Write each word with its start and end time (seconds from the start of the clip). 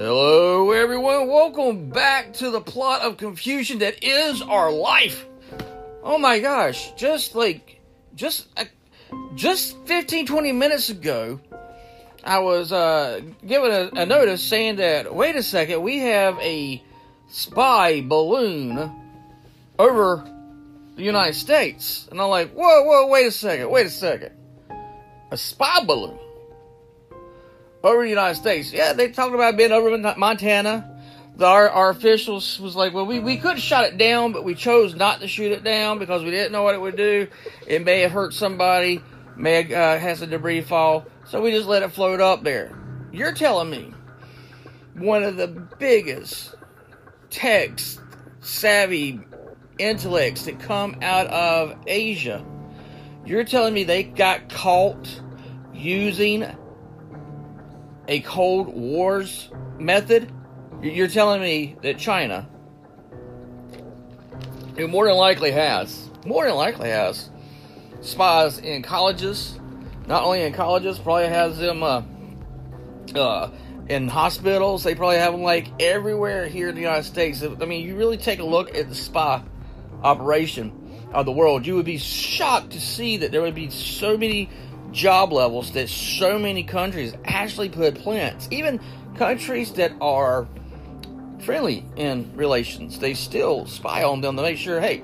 Hello, 0.00 0.70
everyone. 0.70 1.28
Welcome 1.28 1.90
back 1.90 2.32
to 2.36 2.48
the 2.50 2.62
plot 2.62 3.02
of 3.02 3.18
confusion 3.18 3.80
that 3.80 4.02
is 4.02 4.40
our 4.40 4.72
life. 4.72 5.26
Oh 6.02 6.16
my 6.16 6.38
gosh, 6.38 6.90
just 6.94 7.34
like, 7.34 7.82
just, 8.14 8.48
uh, 8.56 8.64
just 9.34 9.76
15, 9.84 10.24
20 10.24 10.52
minutes 10.52 10.88
ago, 10.88 11.38
I 12.24 12.38
was 12.38 12.72
uh, 12.72 13.20
given 13.46 13.70
a, 13.70 14.00
a 14.00 14.06
notice 14.06 14.42
saying 14.42 14.76
that, 14.76 15.14
wait 15.14 15.36
a 15.36 15.42
second, 15.42 15.82
we 15.82 15.98
have 15.98 16.38
a 16.40 16.82
spy 17.28 18.00
balloon 18.00 18.90
over 19.78 20.26
the 20.96 21.02
United 21.02 21.34
States. 21.34 22.08
And 22.10 22.22
I'm 22.22 22.30
like, 22.30 22.54
whoa, 22.54 22.84
whoa, 22.84 23.06
wait 23.08 23.26
a 23.26 23.30
second, 23.30 23.68
wait 23.68 23.84
a 23.84 23.90
second. 23.90 24.32
A 25.30 25.36
spy 25.36 25.84
balloon 25.84 26.18
over 27.82 28.02
the 28.02 28.08
United 28.08 28.34
States. 28.34 28.72
Yeah, 28.72 28.92
they 28.92 29.10
talked 29.10 29.34
about 29.34 29.56
being 29.56 29.72
over 29.72 29.94
in 29.94 30.02
Montana. 30.16 30.86
The, 31.36 31.46
our, 31.46 31.70
our 31.70 31.90
officials 31.90 32.60
was 32.60 32.76
like, 32.76 32.92
well, 32.92 33.06
we, 33.06 33.18
we 33.20 33.38
could 33.38 33.52
have 33.52 33.60
shot 33.60 33.84
it 33.84 33.96
down, 33.96 34.32
but 34.32 34.44
we 34.44 34.54
chose 34.54 34.94
not 34.94 35.20
to 35.20 35.28
shoot 35.28 35.52
it 35.52 35.64
down 35.64 35.98
because 35.98 36.22
we 36.22 36.30
didn't 36.30 36.52
know 36.52 36.62
what 36.62 36.74
it 36.74 36.80
would 36.80 36.96
do. 36.96 37.28
It 37.66 37.84
may 37.84 38.00
have 38.00 38.10
hurt 38.12 38.34
somebody, 38.34 39.00
may 39.36 39.62
have 39.62 39.72
uh, 39.72 39.98
had 39.98 40.18
some 40.18 40.30
debris 40.30 40.62
fall, 40.62 41.06
so 41.26 41.40
we 41.40 41.50
just 41.50 41.66
let 41.66 41.82
it 41.82 41.92
float 41.92 42.20
up 42.20 42.42
there. 42.42 42.76
You're 43.12 43.32
telling 43.32 43.70
me 43.70 43.94
one 44.94 45.22
of 45.22 45.36
the 45.36 45.48
biggest 45.48 46.54
tech 47.30 47.80
savvy 48.40 49.20
intellects 49.78 50.44
that 50.44 50.60
come 50.60 50.96
out 51.00 51.26
of 51.28 51.76
Asia, 51.86 52.44
you're 53.24 53.44
telling 53.44 53.72
me 53.72 53.84
they 53.84 54.02
got 54.02 54.48
caught 54.50 55.20
using 55.72 56.44
a 58.10 58.20
Cold 58.20 58.68
Wars 58.68 59.48
method? 59.78 60.30
You're 60.82 61.08
telling 61.08 61.40
me 61.40 61.76
that 61.82 61.98
China, 61.98 62.46
who 64.76 64.88
more 64.88 65.06
than 65.06 65.16
likely 65.16 65.52
has, 65.52 66.10
more 66.26 66.44
than 66.44 66.56
likely 66.56 66.90
has 66.90 67.30
spies 68.02 68.58
in 68.58 68.82
colleges, 68.82 69.58
not 70.06 70.24
only 70.24 70.42
in 70.42 70.52
colleges, 70.52 70.98
probably 70.98 71.28
has 71.28 71.58
them 71.58 71.82
uh, 71.82 72.02
uh, 73.14 73.50
in 73.88 74.08
hospitals. 74.08 74.82
They 74.82 74.94
probably 74.94 75.18
have 75.18 75.32
them 75.32 75.42
like 75.42 75.68
everywhere 75.80 76.48
here 76.48 76.68
in 76.68 76.74
the 76.74 76.80
United 76.80 77.04
States. 77.04 77.42
I 77.42 77.64
mean, 77.64 77.86
you 77.86 77.94
really 77.96 78.16
take 78.16 78.40
a 78.40 78.44
look 78.44 78.74
at 78.74 78.88
the 78.88 78.94
spy 78.94 79.42
operation 80.02 80.80
of 81.12 81.26
the 81.26 81.32
world, 81.32 81.66
you 81.66 81.74
would 81.74 81.86
be 81.86 81.98
shocked 81.98 82.70
to 82.70 82.80
see 82.80 83.16
that 83.18 83.32
there 83.32 83.42
would 83.42 83.54
be 83.54 83.70
so 83.70 84.16
many 84.16 84.48
job 84.92 85.32
levels 85.32 85.72
that 85.72 85.88
so 85.88 86.38
many 86.38 86.62
countries 86.62 87.14
actually 87.24 87.68
put 87.68 87.94
plants. 87.96 88.48
Even 88.50 88.80
countries 89.16 89.72
that 89.74 89.92
are 90.00 90.48
friendly 91.40 91.84
in 91.96 92.30
relations, 92.36 92.98
they 92.98 93.14
still 93.14 93.66
spy 93.66 94.02
on 94.02 94.20
them 94.20 94.36
to 94.36 94.42
make 94.42 94.58
sure, 94.58 94.80
hey, 94.80 95.02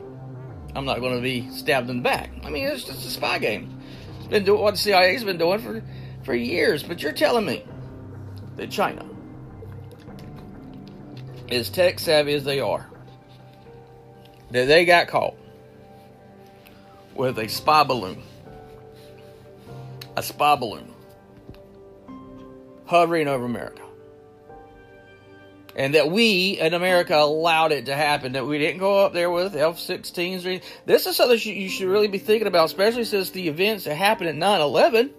I'm 0.74 0.84
not 0.84 1.00
going 1.00 1.16
to 1.16 1.22
be 1.22 1.50
stabbed 1.50 1.88
in 1.88 1.98
the 1.98 2.02
back. 2.02 2.30
I 2.44 2.50
mean, 2.50 2.66
it's 2.66 2.84
just 2.84 3.06
a 3.06 3.10
spy 3.10 3.38
game. 3.38 3.80
It's 4.18 4.28
been 4.28 4.44
doing 4.44 4.60
what 4.60 4.72
the 4.72 4.78
CIA's 4.78 5.24
been 5.24 5.38
doing 5.38 5.58
for, 5.58 5.82
for 6.24 6.34
years. 6.34 6.82
But 6.82 7.02
you're 7.02 7.12
telling 7.12 7.46
me 7.46 7.64
that 8.56 8.70
China, 8.70 9.06
as 11.48 11.70
tech 11.70 11.98
savvy 11.98 12.34
as 12.34 12.44
they 12.44 12.60
are, 12.60 12.86
that 14.50 14.66
they 14.66 14.84
got 14.84 15.08
caught 15.08 15.34
with 17.14 17.38
a 17.38 17.48
spy 17.48 17.82
balloon 17.82 18.22
a 20.16 20.22
spy 20.22 20.56
balloon 20.56 20.92
hovering 22.86 23.28
over 23.28 23.44
America. 23.44 23.82
And 25.74 25.94
that 25.94 26.10
we 26.10 26.58
in 26.58 26.72
America 26.72 27.14
allowed 27.14 27.72
it 27.72 27.86
to 27.86 27.94
happen, 27.94 28.32
that 28.32 28.46
we 28.46 28.58
didn't 28.58 28.78
go 28.78 29.04
up 29.04 29.12
there 29.12 29.30
with 29.30 29.54
F 29.54 29.76
16s. 29.76 30.62
This 30.86 31.06
is 31.06 31.16
something 31.16 31.38
you 31.54 31.68
should 31.68 31.88
really 31.88 32.08
be 32.08 32.18
thinking 32.18 32.48
about, 32.48 32.64
especially 32.64 33.04
since 33.04 33.30
the 33.30 33.48
events 33.48 33.84
that 33.84 33.94
happened 33.94 34.30
at 34.30 34.36
9 34.36 34.60
11. 34.60 35.10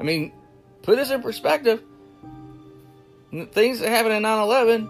I 0.00 0.02
mean, 0.02 0.32
put 0.80 0.96
this 0.96 1.10
in 1.10 1.20
perspective. 1.20 1.82
Things 3.50 3.80
that 3.80 3.90
happened 3.90 4.14
at 4.14 4.22
9 4.22 4.42
11 4.42 4.88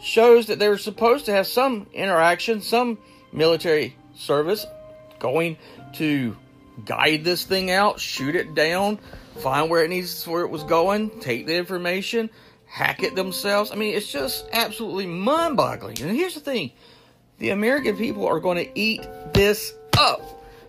shows 0.00 0.46
that 0.46 0.58
they 0.58 0.68
were 0.68 0.78
supposed 0.78 1.26
to 1.26 1.32
have 1.32 1.46
some 1.46 1.86
interaction, 1.92 2.60
some 2.60 2.98
military 3.32 3.96
service 4.14 4.66
going 5.20 5.56
to 5.94 6.36
guide 6.84 7.24
this 7.24 7.44
thing 7.44 7.70
out, 7.70 8.00
shoot 8.00 8.36
it 8.36 8.54
down, 8.54 8.98
find 9.38 9.70
where 9.70 9.84
it 9.84 9.90
needs 9.90 10.26
where 10.26 10.42
it 10.42 10.50
was 10.50 10.64
going, 10.64 11.10
take 11.20 11.46
the 11.46 11.56
information, 11.56 12.30
hack 12.66 13.02
it 13.02 13.14
themselves. 13.14 13.70
I 13.70 13.76
mean, 13.76 13.94
it's 13.94 14.10
just 14.10 14.46
absolutely 14.52 15.06
mind-boggling. 15.06 16.00
And 16.02 16.16
here's 16.16 16.34
the 16.34 16.40
thing: 16.40 16.72
the 17.38 17.50
American 17.50 17.96
people 17.96 18.26
are 18.26 18.40
going 18.40 18.64
to 18.64 18.78
eat 18.78 19.06
this 19.32 19.74
up. 19.96 20.20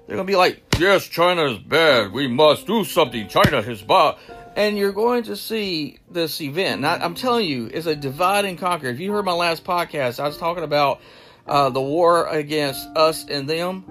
They're 0.05 0.15
going 0.15 0.27
to 0.27 0.31
be 0.31 0.37
like, 0.37 0.63
"Yes, 0.79 1.05
China 1.05 1.51
is 1.51 1.59
bad. 1.59 2.13
We 2.13 2.27
must 2.27 2.65
do 2.67 2.83
something. 2.85 3.27
China 3.27 3.57
is 3.57 3.81
bad." 3.81 4.15
And 4.55 4.75
you're 4.75 4.93
going 4.93 5.23
to 5.25 5.35
see 5.35 5.99
this 6.09 6.41
event. 6.41 6.81
Now, 6.81 6.93
I'm 6.93 7.13
telling 7.13 7.45
you, 7.45 7.69
it's 7.71 7.85
a 7.85 7.95
divide 7.95 8.43
and 8.45 8.57
conquer. 8.57 8.87
If 8.87 8.99
you 8.99 9.11
heard 9.11 9.23
my 9.23 9.33
last 9.33 9.63
podcast, 9.63 10.19
I 10.19 10.25
was 10.25 10.37
talking 10.37 10.63
about 10.63 10.99
uh, 11.45 11.69
the 11.69 11.81
war 11.81 12.25
against 12.25 12.87
us 12.95 13.25
and 13.29 13.47
them, 13.47 13.85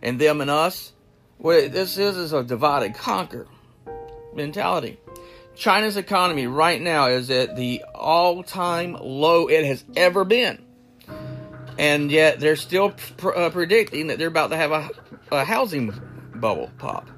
and 0.00 0.18
them 0.18 0.40
and 0.40 0.50
us. 0.50 0.92
What 1.38 1.72
this 1.72 1.98
is 1.98 2.16
is 2.16 2.32
a 2.32 2.42
divide 2.42 2.82
and 2.82 2.94
conquer 2.94 3.46
mentality. 4.34 4.98
China's 5.54 5.96
economy 5.96 6.46
right 6.46 6.80
now 6.80 7.06
is 7.08 7.30
at 7.30 7.56
the 7.56 7.84
all 7.94 8.42
time 8.42 8.96
low 9.00 9.48
it 9.48 9.64
has 9.64 9.84
ever 9.96 10.24
been. 10.24 10.62
And 11.78 12.10
yet 12.10 12.40
they're 12.40 12.56
still 12.56 12.90
pr- 12.90 13.34
uh, 13.34 13.50
predicting 13.50 14.06
that 14.06 14.18
they're 14.18 14.28
about 14.28 14.50
to 14.50 14.56
have 14.56 14.72
a, 14.72 14.90
a 15.30 15.44
housing 15.44 15.92
bubble 16.34 16.70
pop. 16.78 17.08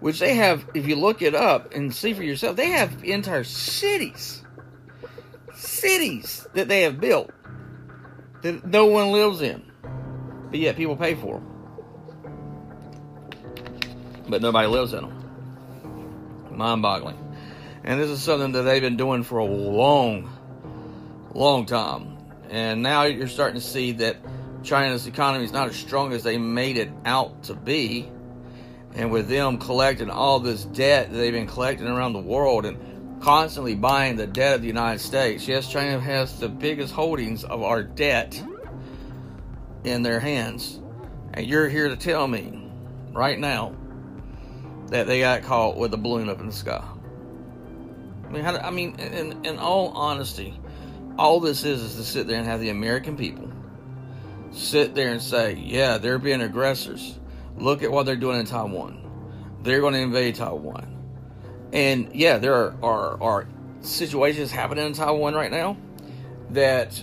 Which 0.00 0.18
they 0.18 0.34
have, 0.34 0.66
if 0.74 0.86
you 0.86 0.96
look 0.96 1.22
it 1.22 1.34
up 1.34 1.74
and 1.74 1.94
see 1.94 2.12
for 2.12 2.22
yourself, 2.22 2.56
they 2.56 2.70
have 2.70 3.04
entire 3.04 3.44
cities. 3.44 4.42
Cities 5.54 6.46
that 6.54 6.68
they 6.68 6.82
have 6.82 7.00
built 7.00 7.30
that 8.42 8.66
no 8.66 8.86
one 8.86 9.12
lives 9.12 9.40
in. 9.40 9.70
But 10.50 10.58
yet 10.58 10.76
people 10.76 10.96
pay 10.96 11.14
for 11.14 11.38
them 11.38 11.51
but 14.28 14.42
nobody 14.42 14.68
lives 14.68 14.92
in 14.92 15.02
them. 15.02 16.56
Mind 16.56 16.82
boggling. 16.82 17.18
And 17.84 18.00
this 18.00 18.10
is 18.10 18.22
something 18.22 18.52
that 18.52 18.62
they've 18.62 18.82
been 18.82 18.96
doing 18.96 19.22
for 19.24 19.38
a 19.38 19.44
long, 19.44 20.30
long 21.34 21.66
time. 21.66 22.16
And 22.50 22.82
now 22.82 23.04
you're 23.04 23.28
starting 23.28 23.60
to 23.60 23.66
see 23.66 23.92
that 23.92 24.16
China's 24.62 25.06
economy 25.06 25.44
is 25.44 25.52
not 25.52 25.68
as 25.68 25.76
strong 25.76 26.12
as 26.12 26.22
they 26.22 26.38
made 26.38 26.76
it 26.76 26.90
out 27.04 27.44
to 27.44 27.54
be. 27.54 28.08
And 28.94 29.10
with 29.10 29.28
them 29.28 29.58
collecting 29.58 30.10
all 30.10 30.38
this 30.38 30.64
debt 30.64 31.10
that 31.10 31.16
they've 31.16 31.32
been 31.32 31.46
collecting 31.46 31.88
around 31.88 32.12
the 32.12 32.20
world 32.20 32.66
and 32.66 33.22
constantly 33.22 33.74
buying 33.74 34.16
the 34.16 34.26
debt 34.26 34.56
of 34.56 34.60
the 34.60 34.66
United 34.66 35.00
States, 35.00 35.48
yes, 35.48 35.70
China 35.70 35.98
has 35.98 36.38
the 36.38 36.48
biggest 36.48 36.92
holdings 36.92 37.42
of 37.42 37.62
our 37.62 37.82
debt 37.82 38.40
in 39.84 40.02
their 40.02 40.20
hands. 40.20 40.78
And 41.32 41.46
you're 41.46 41.68
here 41.68 41.88
to 41.88 41.96
tell 41.96 42.28
me 42.28 42.70
right 43.12 43.38
now 43.38 43.74
that 44.92 45.06
they 45.06 45.20
got 45.20 45.42
caught 45.42 45.76
with 45.76 45.92
a 45.94 45.96
balloon 45.96 46.28
up 46.28 46.40
in 46.40 46.46
the 46.46 46.52
sky. 46.52 46.84
I 48.26 48.30
mean, 48.30 48.44
how, 48.44 48.56
I 48.56 48.70
mean, 48.70 48.94
in, 49.00 49.44
in 49.44 49.58
all 49.58 49.88
honesty, 49.88 50.58
all 51.18 51.40
this 51.40 51.64
is 51.64 51.82
is 51.82 51.96
to 51.96 52.04
sit 52.04 52.26
there 52.26 52.38
and 52.38 52.46
have 52.46 52.60
the 52.60 52.68
American 52.68 53.16
people 53.16 53.50
sit 54.50 54.94
there 54.94 55.10
and 55.10 55.22
say, 55.22 55.54
yeah, 55.54 55.96
they're 55.96 56.18
being 56.18 56.42
aggressors. 56.42 57.18
Look 57.56 57.82
at 57.82 57.90
what 57.90 58.04
they're 58.04 58.16
doing 58.16 58.38
in 58.38 58.46
Taiwan. 58.46 58.98
They're 59.62 59.80
going 59.80 59.94
to 59.94 60.00
invade 60.00 60.34
Taiwan. 60.34 60.88
And 61.72 62.14
yeah, 62.14 62.36
there 62.36 62.54
are, 62.54 62.76
are, 62.82 63.22
are 63.22 63.48
situations 63.80 64.50
happening 64.50 64.86
in 64.86 64.92
Taiwan 64.92 65.34
right 65.34 65.50
now 65.50 65.78
that 66.50 67.02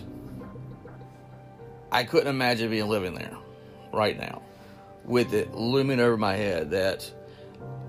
I 1.91 2.03
couldn't 2.03 2.27
imagine 2.27 2.69
being 2.69 2.87
living 2.87 3.15
there 3.15 3.35
right 3.91 4.17
now 4.17 4.43
with 5.05 5.33
it 5.33 5.55
looming 5.55 5.99
over 5.99 6.17
my 6.17 6.35
head 6.35 6.69
that 6.69 7.11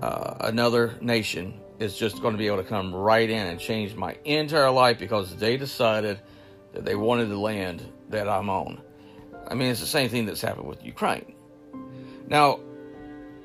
uh, 0.01 0.35
another 0.41 0.97
nation 0.99 1.53
is 1.79 1.95
just 1.95 2.21
going 2.21 2.33
to 2.33 2.37
be 2.37 2.47
able 2.47 2.57
to 2.57 2.63
come 2.63 2.93
right 2.93 3.29
in 3.29 3.47
and 3.47 3.59
change 3.59 3.95
my 3.95 4.15
entire 4.25 4.71
life 4.71 4.99
because 4.99 5.35
they 5.35 5.57
decided 5.57 6.19
that 6.73 6.85
they 6.85 6.95
wanted 6.95 7.29
the 7.29 7.37
land 7.37 7.83
that 8.09 8.27
I'm 8.27 8.49
on. 8.49 8.81
I 9.47 9.53
mean, 9.53 9.69
it's 9.69 9.79
the 9.79 9.85
same 9.85 10.09
thing 10.09 10.25
that's 10.25 10.41
happened 10.41 10.67
with 10.67 10.83
Ukraine. 10.83 11.33
Now, 12.27 12.59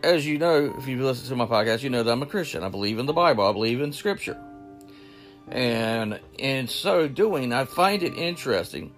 as 0.03 0.27
you 0.27 0.39
know, 0.39 0.75
if 0.79 0.87
you've 0.87 1.01
listened 1.01 1.29
to 1.29 1.37
my 1.37 1.47
podcast, 1.47 1.83
you 1.83 1.91
know 1.91 2.03
that 2.03 2.11
I'm 2.11 2.23
a 2.23 2.27
Christian. 2.27 2.63
I 2.63 2.69
believe 2.69 2.99
in 2.99 3.07
the 3.07 3.13
Bible, 3.13 3.47
I 3.47 3.53
believe 3.53 3.81
in 3.81 3.93
Scripture. 3.93 4.41
And 5.49 6.21
in 6.39 6.69
so 6.69 7.07
doing, 7.09 7.53
I 7.53 7.65
find 7.65 8.03
it 8.03 8.15
interesting. 8.15 8.93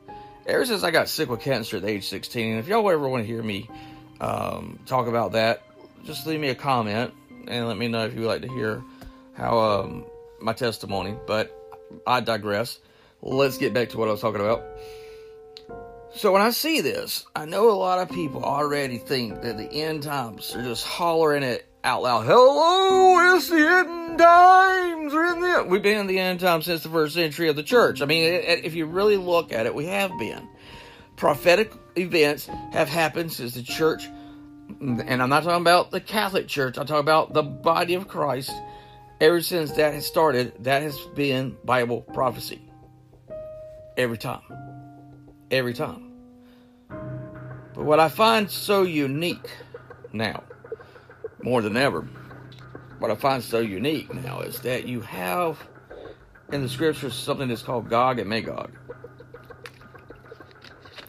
Ever 0.47 0.65
since 0.65 0.83
I 0.83 0.91
got 0.91 1.09
sick 1.09 1.29
with 1.29 1.41
cancer 1.41 1.77
at 1.77 1.85
age 1.85 2.09
16, 2.09 2.51
and 2.51 2.59
if 2.59 2.69
y'all 2.69 2.89
ever 2.91 3.09
want 3.09 3.23
to 3.23 3.27
hear 3.27 3.43
me 3.43 3.69
um, 4.21 4.79
talk 4.87 5.07
about 5.07 5.33
that, 5.33 5.63
just 6.05 6.27
leave 6.27 6.41
me 6.41 6.49
a 6.49 6.55
comment 6.55 7.13
and 7.49 7.67
let 7.67 7.77
me 7.77 7.89
know 7.89 8.05
if 8.05 8.15
you 8.15 8.21
would 8.21 8.29
like 8.29 8.43
to 8.43 8.49
hear 8.49 8.83
how 9.35 9.59
um, 9.59 10.05
my 10.41 10.53
testimony, 10.53 11.17
but 11.27 11.55
I 12.07 12.21
digress. 12.21 12.79
Let's 13.23 13.59
get 13.59 13.75
back 13.75 13.91
to 13.91 13.99
what 13.99 14.09
I 14.09 14.13
was 14.13 14.21
talking 14.21 14.41
about. 14.41 14.65
So 16.15 16.33
when 16.33 16.43
I 16.43 16.51
see 16.51 16.81
this, 16.81 17.27
I 17.37 17.45
know 17.45 17.71
a 17.71 17.73
lot 17.73 17.99
of 17.99 18.11
people 18.11 18.43
already 18.43 18.99
think 18.99 19.43
that 19.43 19.57
the 19.57 19.71
end 19.71 20.03
times 20.03 20.55
are 20.55 20.63
just 20.63 20.85
hollering 20.85 21.43
it 21.43 21.67
out 21.85 22.03
loud. 22.03 22.27
Hello, 22.27 23.37
it's 23.37 23.49
the 23.49 23.57
end 23.57 24.19
times. 24.19 25.13
We're 25.13 25.35
in 25.35 25.41
the 25.41 25.65
we've 25.69 25.83
been 25.83 25.99
in 25.99 26.07
the 26.07 26.19
end 26.19 26.41
times 26.41 26.65
since 26.65 26.83
the 26.83 26.89
first 26.89 27.15
century 27.15 27.49
of 27.49 27.57
the 27.57 27.63
church. 27.63 28.03
I 28.03 28.07
mean, 28.07 28.25
if 28.25 28.75
you 28.75 28.87
really 28.87 29.17
look 29.17 29.53
at 29.53 29.67
it, 29.67 29.75
we 29.75 29.87
have 29.87 30.11
been. 30.19 30.49
Prophetic 31.17 31.73
events 31.97 32.47
have 32.73 32.89
happened 32.89 33.33
since 33.33 33.55
the 33.55 33.63
church, 33.63 34.09
and 34.81 35.23
I'm 35.23 35.29
not 35.31 35.45
talking 35.45 35.61
about 35.61 35.91
the 35.91 36.01
Catholic 36.01 36.49
Church. 36.49 36.79
I'm 36.79 36.87
talking 36.87 37.01
about 37.01 37.33
the 37.33 37.43
body 37.43 37.95
of 37.95 38.09
Christ. 38.09 38.53
Ever 39.21 39.41
since 39.41 39.73
that 39.73 39.95
has 39.95 40.07
started, 40.07 40.53
that 40.65 40.83
has 40.83 40.97
been 41.17 41.57
Bible 41.65 42.03
prophecy. 42.03 42.61
Every 43.97 44.19
time 44.19 44.43
every 45.51 45.75
time. 45.75 46.13
But 46.89 47.85
what 47.85 48.01
I 48.01 48.09
find 48.09 48.51
so 48.51 48.83
unique 48.83 49.51
now, 50.13 50.43
more 51.43 51.63
than 51.63 51.77
ever, 51.77 52.09
what 52.99 53.11
I 53.11 53.15
find 53.15 53.43
so 53.43 53.61
unique 53.61 54.13
now 54.13 54.41
is 54.41 54.61
that 54.61 54.87
you 54.87 55.01
have 55.03 55.59
in 56.53 56.63
the 56.63 56.69
scriptures 56.69 57.15
something 57.15 57.49
that's 57.49 57.63
called 57.63 57.89
Gog 57.89 58.19
and 58.19 58.29
Magog. 58.29 58.73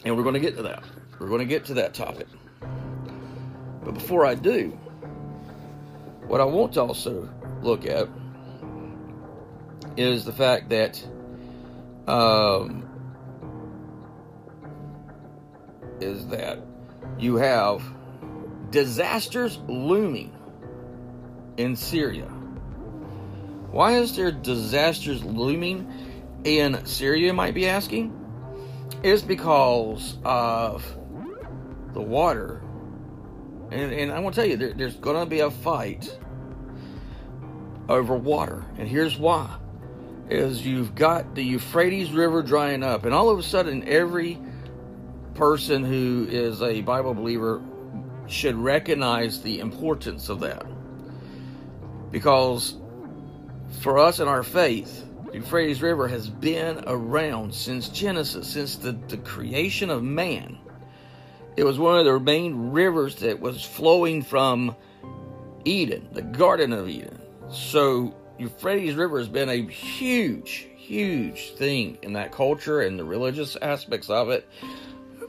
And 0.04 0.16
we're 0.16 0.22
going 0.22 0.34
to 0.34 0.40
get 0.40 0.56
to 0.56 0.62
that. 0.62 0.82
We're 1.18 1.28
going 1.28 1.40
to 1.40 1.46
get 1.46 1.64
to 1.66 1.74
that 1.74 1.92
topic. 1.92 2.28
But 3.84 3.94
before 3.94 4.26
I 4.26 4.34
do, 4.34 4.70
what 6.26 6.40
I 6.40 6.44
want 6.44 6.74
to 6.74 6.82
also 6.82 7.28
look 7.62 7.86
at 7.86 8.08
is 9.96 10.24
the 10.24 10.32
fact 10.32 10.68
that 10.68 11.02
um, 12.06 12.88
is 16.00 16.26
that 16.28 16.58
you 17.18 17.36
have 17.36 17.82
disasters 18.70 19.58
looming 19.68 20.32
in 21.56 21.76
Syria. 21.76 22.26
Why 23.70 23.98
is 23.98 24.16
there 24.16 24.32
disasters 24.32 25.22
looming 25.22 25.92
in 26.44 26.84
Syria, 26.86 27.26
you 27.26 27.32
might 27.32 27.54
be 27.54 27.68
asking? 27.68 28.16
It's 29.02 29.22
because 29.22 30.18
of 30.24 30.84
the 31.92 32.02
water. 32.02 32.62
And, 33.70 33.92
and 33.92 34.12
I 34.12 34.18
want 34.18 34.34
to 34.34 34.40
tell 34.40 34.50
you, 34.50 34.56
there, 34.56 34.72
there's 34.72 34.96
going 34.96 35.18
to 35.18 35.26
be 35.26 35.40
a 35.40 35.50
fight 35.50 36.18
over 37.88 38.14
water. 38.14 38.64
And 38.78 38.88
here's 38.88 39.18
why. 39.18 39.56
Is 40.28 40.64
you've 40.64 40.94
got 40.94 41.34
the 41.34 41.42
Euphrates 41.42 42.12
River 42.12 42.42
drying 42.42 42.84
up, 42.84 43.04
and 43.04 43.12
all 43.12 43.30
of 43.30 43.38
a 43.40 43.42
sudden, 43.42 43.82
every 43.88 44.38
person 45.34 45.84
who 45.84 46.28
is 46.30 46.62
a 46.62 46.82
Bible 46.82 47.14
believer 47.14 47.60
should 48.28 48.54
recognize 48.54 49.42
the 49.42 49.58
importance 49.58 50.28
of 50.28 50.38
that. 50.40 50.64
Because 52.12 52.76
for 53.80 53.98
us 53.98 54.20
in 54.20 54.28
our 54.28 54.44
faith, 54.44 55.04
the 55.32 55.38
Euphrates 55.38 55.82
River 55.82 56.06
has 56.06 56.28
been 56.28 56.84
around 56.86 57.52
since 57.52 57.88
Genesis, 57.88 58.46
since 58.46 58.76
the, 58.76 58.92
the 59.08 59.16
creation 59.16 59.90
of 59.90 60.04
man. 60.04 60.59
It 61.56 61.64
was 61.64 61.78
one 61.78 61.98
of 61.98 62.04
the 62.04 62.18
main 62.20 62.70
rivers 62.70 63.16
that 63.16 63.40
was 63.40 63.64
flowing 63.64 64.22
from 64.22 64.76
Eden, 65.64 66.08
the 66.12 66.22
Garden 66.22 66.72
of 66.72 66.88
Eden. 66.88 67.20
So, 67.50 68.14
Euphrates 68.38 68.94
River 68.94 69.18
has 69.18 69.28
been 69.28 69.48
a 69.48 69.66
huge, 69.66 70.68
huge 70.76 71.52
thing 71.54 71.98
in 72.02 72.14
that 72.14 72.32
culture 72.32 72.80
and 72.80 72.98
the 72.98 73.04
religious 73.04 73.56
aspects 73.60 74.08
of 74.08 74.30
it 74.30 74.48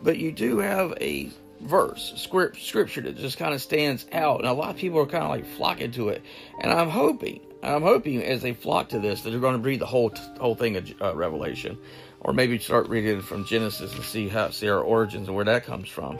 but 0.04 0.18
you 0.18 0.32
do 0.32 0.60
have 0.60 0.94
a 1.00 1.30
verse, 1.62 2.14
script, 2.16 2.60
scripture 2.60 3.02
that 3.02 3.18
just 3.18 3.38
kind 3.38 3.54
of 3.54 3.62
stands 3.62 4.06
out, 4.12 4.40
and 4.40 4.48
a 4.48 4.54
lot 4.54 4.70
of 4.70 4.78
people 4.78 5.00
are 5.00 5.06
kind 5.06 5.24
of 5.24 5.30
like 5.30 5.46
flocking 5.46 5.92
to 5.92 6.10
it. 6.10 6.24
And 6.60 6.72
I'm 6.72 6.90
hoping, 6.90 7.40
I'm 7.62 7.84
hoping 7.84 8.22
as 8.24 8.42
they 8.42 8.54
flock 8.54 8.90
to 8.90 9.00
this 9.00 9.22
that 9.22 9.30
they're 9.30 9.40
going 9.40 9.62
to 9.62 9.62
read 9.62 9.80
the 9.80 9.86
whole 9.86 10.12
whole 10.40 10.56
thing 10.56 10.78
of 10.78 10.92
uh, 11.02 11.16
Revelation, 11.16 11.78
or 12.22 12.34
maybe 12.34 12.58
start 12.60 12.88
reading 12.88 13.22
from 13.22 13.46
Genesis 13.46 13.94
and 13.94 14.04
see 14.04 14.28
how 14.28 14.50
see 14.50 14.70
our 14.70 14.82
origins 14.82 15.28
and 15.28 15.36
where 15.36 15.46
that 15.46 15.66
comes 15.66 15.90
from. 15.90 16.20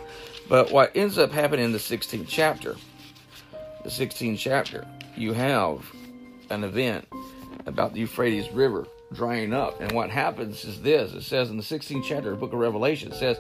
But 0.50 0.72
what 0.72 0.92
ends 0.96 1.18
up 1.18 1.32
happening 1.32 1.66
in 1.66 1.72
the 1.72 1.78
16th 1.78 2.26
chapter, 2.28 2.76
the 3.84 3.90
16th 3.90 4.40
chapter, 4.40 4.86
you 5.16 5.34
have 5.34 5.86
an 6.50 6.64
event 6.64 7.08
about 7.66 7.94
the 7.94 8.00
Euphrates 8.02 8.52
River 8.52 8.88
drying 9.14 9.54
up. 9.54 9.80
And 9.82 9.92
what 9.92 10.10
happens 10.10 10.66
is 10.66 10.82
this 10.82 11.14
it 11.14 11.24
says 11.24 11.50
in 11.50 11.58
the 11.58 11.64
16th 11.64 12.04
chapter 12.04 12.32
of 12.32 12.40
the 12.40 12.46
book 12.46 12.54
of 12.54 12.60
Revelation, 12.60 13.12
it 13.12 13.16
says, 13.16 13.40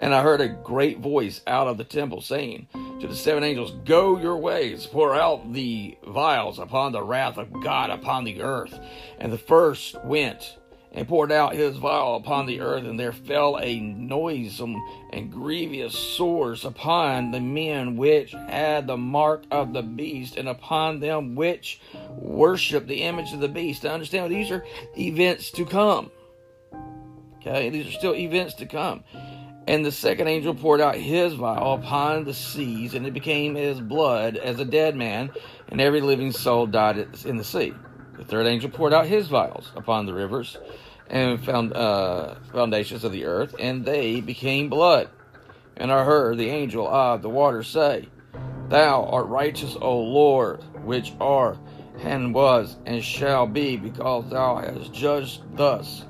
And 0.00 0.14
I 0.14 0.22
heard 0.22 0.40
a 0.40 0.48
great 0.48 0.98
voice 0.98 1.40
out 1.46 1.68
of 1.68 1.78
the 1.78 1.84
temple 1.84 2.20
saying 2.20 2.68
to 3.00 3.06
the 3.06 3.14
seven 3.14 3.44
angels, 3.44 3.72
Go 3.84 4.18
your 4.18 4.36
ways, 4.36 4.86
pour 4.86 5.14
out 5.14 5.52
the 5.52 5.96
vials 6.06 6.58
upon 6.58 6.92
the 6.92 7.02
wrath 7.02 7.38
of 7.38 7.52
God 7.62 7.90
upon 7.90 8.24
the 8.24 8.42
earth. 8.42 8.78
And 9.18 9.32
the 9.32 9.38
first 9.38 10.02
went 10.04 10.58
and 10.94 11.08
poured 11.08 11.32
out 11.32 11.54
his 11.54 11.76
vial 11.78 12.16
upon 12.16 12.46
the 12.46 12.60
earth, 12.60 12.84
and 12.84 13.00
there 13.00 13.12
fell 13.12 13.58
a 13.60 13.80
noisome 13.80 14.76
and 15.10 15.32
grievous 15.32 15.98
sores 15.98 16.64
upon 16.64 17.30
the 17.30 17.40
men 17.40 17.96
which 17.96 18.32
had 18.32 18.86
the 18.86 18.96
mark 18.96 19.44
of 19.50 19.72
the 19.72 19.82
beast, 19.82 20.36
and 20.36 20.48
upon 20.48 21.00
them 21.00 21.34
which 21.34 21.80
worshipped 22.10 22.88
the 22.88 23.02
image 23.02 23.32
of 23.32 23.40
the 23.40 23.48
beast. 23.48 23.84
Now 23.84 23.94
understand 23.94 24.30
these 24.30 24.50
are 24.50 24.64
events 24.98 25.50
to 25.52 25.64
come. 25.64 26.10
Okay, 27.38 27.70
these 27.70 27.88
are 27.88 27.98
still 27.98 28.14
events 28.14 28.54
to 28.54 28.66
come. 28.66 29.02
And 29.66 29.86
the 29.86 29.92
second 29.92 30.26
angel 30.26 30.54
poured 30.54 30.80
out 30.80 30.96
his 30.96 31.34
vial 31.34 31.74
upon 31.74 32.24
the 32.24 32.34
seas, 32.34 32.94
and 32.94 33.06
it 33.06 33.14
became 33.14 33.56
as 33.56 33.80
blood 33.80 34.36
as 34.36 34.60
a 34.60 34.64
dead 34.64 34.96
man, 34.96 35.30
and 35.68 35.80
every 35.80 36.00
living 36.00 36.32
soul 36.32 36.66
died 36.66 36.98
in 37.24 37.36
the 37.36 37.44
sea. 37.44 37.72
The 38.22 38.28
third 38.28 38.46
angel 38.46 38.70
poured 38.70 38.94
out 38.94 39.06
his 39.06 39.26
vials 39.26 39.72
upon 39.74 40.06
the 40.06 40.14
rivers 40.14 40.56
and 41.10 41.44
found 41.44 41.72
uh, 41.72 42.36
foundations 42.52 43.02
of 43.02 43.10
the 43.10 43.24
earth, 43.24 43.56
and 43.58 43.84
they 43.84 44.20
became 44.20 44.68
blood. 44.68 45.08
And 45.76 45.90
I 45.90 46.04
heard 46.04 46.38
the 46.38 46.48
angel 46.48 46.86
of 46.86 47.20
the 47.20 47.28
waters 47.28 47.66
say, 47.66 48.08
Thou 48.68 49.06
art 49.06 49.26
righteous, 49.26 49.76
O 49.80 49.98
Lord, 49.98 50.62
which 50.84 51.12
art 51.20 51.58
and 51.98 52.32
was 52.32 52.76
and 52.86 53.02
shall 53.02 53.48
be, 53.48 53.76
because 53.76 54.30
thou 54.30 54.58
hast 54.58 54.92
judged 54.92 55.42
thus. 55.56 56.04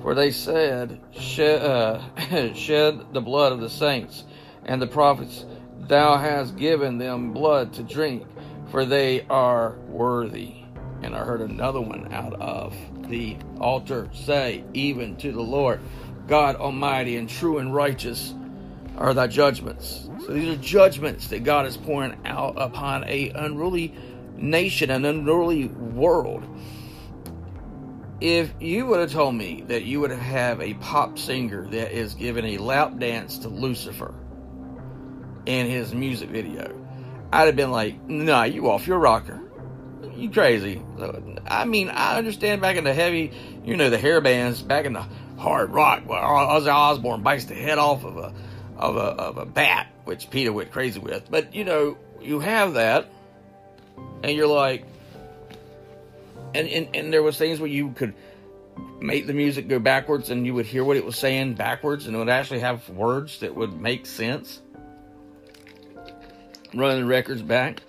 For 0.00 0.14
they 0.14 0.30
said, 0.30 0.98
Shed, 1.12 1.60
uh, 1.60 2.54
shed 2.54 3.12
the 3.12 3.20
blood 3.20 3.52
of 3.52 3.60
the 3.60 3.68
saints 3.68 4.24
and 4.64 4.80
the 4.80 4.86
prophets. 4.86 5.44
Thou 5.88 6.16
hast 6.16 6.56
given 6.56 6.96
them 6.96 7.34
blood 7.34 7.74
to 7.74 7.82
drink, 7.82 8.24
for 8.70 8.86
they 8.86 9.26
are 9.28 9.76
worthy. 9.88 10.63
And 11.04 11.14
I 11.14 11.22
heard 11.22 11.42
another 11.42 11.82
one 11.82 12.14
out 12.14 12.32
of 12.40 12.74
the 13.10 13.36
altar 13.60 14.08
say, 14.14 14.64
Even 14.72 15.16
to 15.16 15.32
the 15.32 15.42
Lord, 15.42 15.80
God 16.26 16.56
Almighty 16.56 17.18
and 17.18 17.28
true 17.28 17.58
and 17.58 17.74
righteous 17.74 18.34
are 18.96 19.12
thy 19.12 19.26
judgments. 19.26 20.08
So 20.20 20.32
these 20.32 20.48
are 20.48 20.60
judgments 20.62 21.28
that 21.28 21.44
God 21.44 21.66
is 21.66 21.76
pouring 21.76 22.16
out 22.24 22.54
upon 22.56 23.04
a 23.04 23.28
unruly 23.34 23.94
nation, 24.38 24.88
an 24.88 25.04
unruly 25.04 25.66
world. 25.66 26.42
If 28.22 28.54
you 28.58 28.86
would 28.86 29.00
have 29.00 29.12
told 29.12 29.34
me 29.34 29.62
that 29.66 29.84
you 29.84 30.00
would 30.00 30.10
have 30.10 30.62
a 30.62 30.72
pop 30.72 31.18
singer 31.18 31.66
that 31.66 31.92
is 31.92 32.14
giving 32.14 32.46
a 32.46 32.56
lap 32.56 32.98
dance 32.98 33.36
to 33.40 33.50
Lucifer 33.50 34.14
in 35.44 35.66
his 35.66 35.92
music 35.92 36.30
video, 36.30 36.74
I'd 37.30 37.44
have 37.44 37.56
been 37.56 37.72
like, 37.72 38.02
nah, 38.08 38.44
you 38.44 38.70
off 38.70 38.86
your 38.86 38.98
rocker 38.98 39.42
you 40.16 40.30
crazy. 40.30 40.82
I 41.46 41.64
mean, 41.64 41.88
I 41.88 42.16
understand 42.16 42.60
back 42.60 42.76
in 42.76 42.84
the 42.84 42.94
heavy, 42.94 43.32
you 43.64 43.76
know, 43.76 43.90
the 43.90 43.98
hair 43.98 44.20
bands, 44.20 44.62
back 44.62 44.84
in 44.84 44.92
the 44.92 45.04
hard 45.38 45.70
rock, 45.70 46.02
where 46.08 46.20
Ozzy 46.20 46.72
Osbourne 46.72 47.22
bites 47.22 47.46
the 47.46 47.54
head 47.54 47.78
off 47.78 48.04
of 48.04 48.16
a 48.16 48.32
of 48.76 48.96
a 48.96 49.00
of 49.00 49.38
a 49.38 49.46
bat, 49.46 49.88
which 50.04 50.30
Peter 50.30 50.52
went 50.52 50.70
crazy 50.70 51.00
with. 51.00 51.30
But 51.30 51.54
you 51.54 51.64
know, 51.64 51.96
you 52.20 52.40
have 52.40 52.74
that, 52.74 53.10
and 54.22 54.36
you're 54.36 54.46
like, 54.46 54.84
and 56.54 56.68
and, 56.68 56.88
and 56.94 57.12
there 57.12 57.22
was 57.22 57.36
things 57.36 57.60
where 57.60 57.70
you 57.70 57.90
could 57.92 58.14
make 59.00 59.26
the 59.26 59.34
music 59.34 59.68
go 59.68 59.78
backwards, 59.78 60.30
and 60.30 60.46
you 60.46 60.54
would 60.54 60.66
hear 60.66 60.84
what 60.84 60.96
it 60.96 61.04
was 61.04 61.16
saying 61.16 61.54
backwards, 61.54 62.06
and 62.06 62.14
it 62.14 62.18
would 62.18 62.28
actually 62.28 62.60
have 62.60 62.88
words 62.88 63.40
that 63.40 63.54
would 63.54 63.80
make 63.80 64.06
sense. 64.06 64.60
Running 66.72 67.02
the 67.02 67.06
records 67.06 67.40
back 67.40 67.82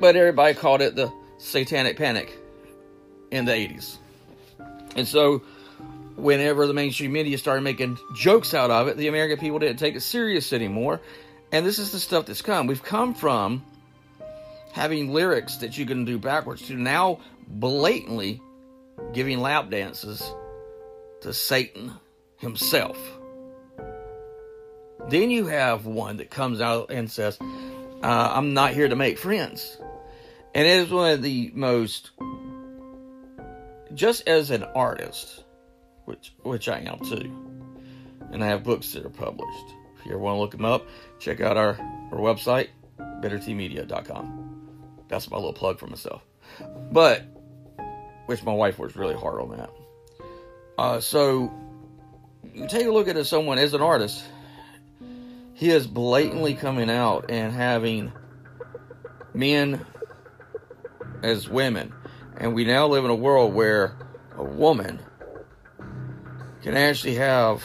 but 0.00 0.16
everybody 0.16 0.54
called 0.54 0.80
it 0.80 0.96
the 0.96 1.12
satanic 1.38 1.96
panic 1.96 2.36
in 3.30 3.44
the 3.44 3.52
80s. 3.52 3.96
And 4.96 5.06
so, 5.06 5.42
whenever 6.16 6.66
the 6.66 6.74
mainstream 6.74 7.12
media 7.12 7.38
started 7.38 7.62
making 7.62 7.98
jokes 8.14 8.54
out 8.54 8.70
of 8.70 8.88
it, 8.88 8.96
the 8.96 9.08
American 9.08 9.38
people 9.38 9.58
didn't 9.58 9.78
take 9.78 9.94
it 9.94 10.00
serious 10.00 10.52
anymore. 10.52 11.00
And 11.52 11.64
this 11.64 11.78
is 11.78 11.92
the 11.92 12.00
stuff 12.00 12.26
that's 12.26 12.42
come. 12.42 12.66
We've 12.66 12.82
come 12.82 13.14
from 13.14 13.64
having 14.72 15.12
lyrics 15.12 15.56
that 15.58 15.78
you 15.78 15.86
can 15.86 16.04
do 16.04 16.18
backwards 16.18 16.66
to 16.68 16.74
now 16.74 17.20
blatantly 17.46 18.40
giving 19.12 19.40
lap 19.40 19.70
dances 19.70 20.22
to 21.22 21.32
Satan 21.32 21.92
himself. 22.36 22.98
Then 25.08 25.30
you 25.30 25.46
have 25.46 25.86
one 25.86 26.18
that 26.18 26.30
comes 26.30 26.60
out 26.60 26.90
and 26.90 27.10
says, 27.10 27.38
uh, 27.40 28.32
I'm 28.34 28.52
not 28.52 28.74
here 28.74 28.88
to 28.88 28.96
make 28.96 29.18
friends. 29.18 29.78
And 30.58 30.66
it 30.66 30.70
is 30.70 30.90
one 30.90 31.12
of 31.12 31.22
the 31.22 31.52
most, 31.54 32.10
just 33.94 34.26
as 34.26 34.50
an 34.50 34.64
artist, 34.64 35.44
which 36.04 36.32
which 36.42 36.68
I 36.68 36.80
am 36.80 36.98
too, 36.98 37.32
and 38.32 38.42
I 38.42 38.48
have 38.48 38.64
books 38.64 38.92
that 38.94 39.06
are 39.06 39.08
published. 39.08 39.66
If 40.00 40.06
you 40.06 40.14
ever 40.14 40.18
want 40.18 40.34
to 40.34 40.40
look 40.40 40.50
them 40.50 40.64
up, 40.64 40.84
check 41.20 41.40
out 41.40 41.56
our, 41.56 41.78
our 42.10 42.18
website, 42.18 42.70
bittertmedia.com. 42.98 45.04
That's 45.06 45.30
my 45.30 45.36
little 45.36 45.52
plug 45.52 45.78
for 45.78 45.86
myself. 45.86 46.22
But, 46.90 47.22
which 48.26 48.42
my 48.42 48.52
wife 48.52 48.80
works 48.80 48.96
really 48.96 49.14
hard 49.14 49.40
on 49.40 49.56
that. 49.56 49.70
Uh, 50.76 51.00
so, 51.00 51.52
you 52.52 52.66
take 52.66 52.88
a 52.88 52.90
look 52.90 53.06
at 53.06 53.26
someone 53.28 53.58
as 53.58 53.74
an 53.74 53.80
artist 53.80 54.24
he 55.54 55.70
is 55.70 55.86
blatantly 55.86 56.54
coming 56.54 56.90
out 56.90 57.26
and 57.28 57.52
having 57.52 58.10
men 59.32 59.86
as 61.22 61.48
women. 61.48 61.92
And 62.36 62.54
we 62.54 62.64
now 62.64 62.86
live 62.86 63.04
in 63.04 63.10
a 63.10 63.16
world 63.16 63.54
where 63.54 63.96
a 64.36 64.44
woman 64.44 65.00
can 66.62 66.76
actually 66.76 67.16
have 67.16 67.64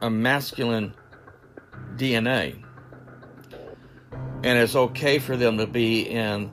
a 0.00 0.10
masculine 0.10 0.94
DNA. 1.96 2.62
And 4.42 4.58
it's 4.58 4.74
okay 4.74 5.18
for 5.18 5.36
them 5.36 5.58
to 5.58 5.66
be 5.66 6.02
in 6.02 6.50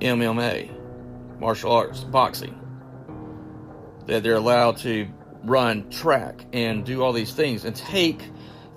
MMA, 0.00 1.38
martial 1.38 1.72
arts, 1.72 2.02
boxing. 2.02 2.60
That 4.06 4.22
they're 4.22 4.36
allowed 4.36 4.78
to 4.78 5.08
run 5.44 5.90
track 5.90 6.46
and 6.52 6.84
do 6.84 7.02
all 7.02 7.12
these 7.12 7.34
things 7.34 7.64
and 7.64 7.74
take 7.74 8.22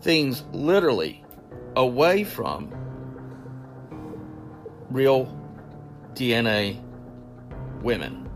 things 0.02 0.44
literally 0.52 1.24
away 1.76 2.24
from 2.24 2.74
real 4.90 5.39
DNA 6.20 6.78
women, 7.82 8.30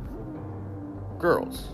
girls. 1.20 1.68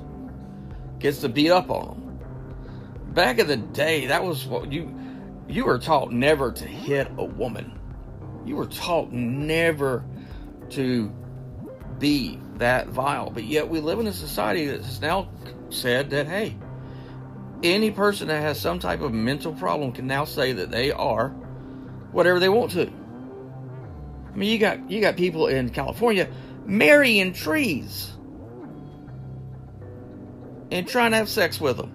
Gets 0.97 1.21
to 1.21 1.29
beat 1.29 1.51
up 1.51 1.69
on 1.69 1.87
them. 1.87 3.13
Back 3.13 3.37
in 3.37 3.47
the 3.47 3.57
day, 3.57 4.07
that 4.07 4.23
was 4.23 4.47
what 4.47 4.71
you 4.71 4.93
you 5.47 5.65
were 5.65 5.77
taught 5.77 6.11
never 6.11 6.51
to 6.51 6.65
hit 6.65 7.11
a 7.17 7.23
woman. 7.23 7.79
You 8.43 8.55
were 8.55 8.65
taught 8.65 9.11
never 9.11 10.03
to 10.71 11.13
be 11.99 12.39
that 12.55 12.87
vile. 12.87 13.29
But 13.29 13.43
yet 13.43 13.69
we 13.69 13.79
live 13.79 13.99
in 13.99 14.07
a 14.07 14.13
society 14.13 14.65
that 14.65 14.81
has 14.81 14.99
now 15.01 15.29
said 15.69 16.09
that 16.09 16.27
hey, 16.27 16.57
any 17.61 17.91
person 17.91 18.29
that 18.29 18.41
has 18.41 18.59
some 18.59 18.79
type 18.79 19.01
of 19.01 19.13
mental 19.13 19.53
problem 19.53 19.91
can 19.91 20.07
now 20.07 20.25
say 20.25 20.53
that 20.53 20.71
they 20.71 20.91
are 20.91 21.29
whatever 22.11 22.39
they 22.39 22.49
want 22.49 22.71
to. 22.71 22.91
I 24.31 24.35
mean, 24.35 24.51
you 24.51 24.57
got 24.59 24.89
you 24.89 25.01
got 25.01 25.15
people 25.15 25.47
in 25.47 25.69
California 25.69 26.29
marrying 26.65 27.33
trees 27.33 28.11
and 30.71 30.87
trying 30.87 31.11
to 31.11 31.17
have 31.17 31.29
sex 31.29 31.59
with 31.59 31.77
them 31.77 31.93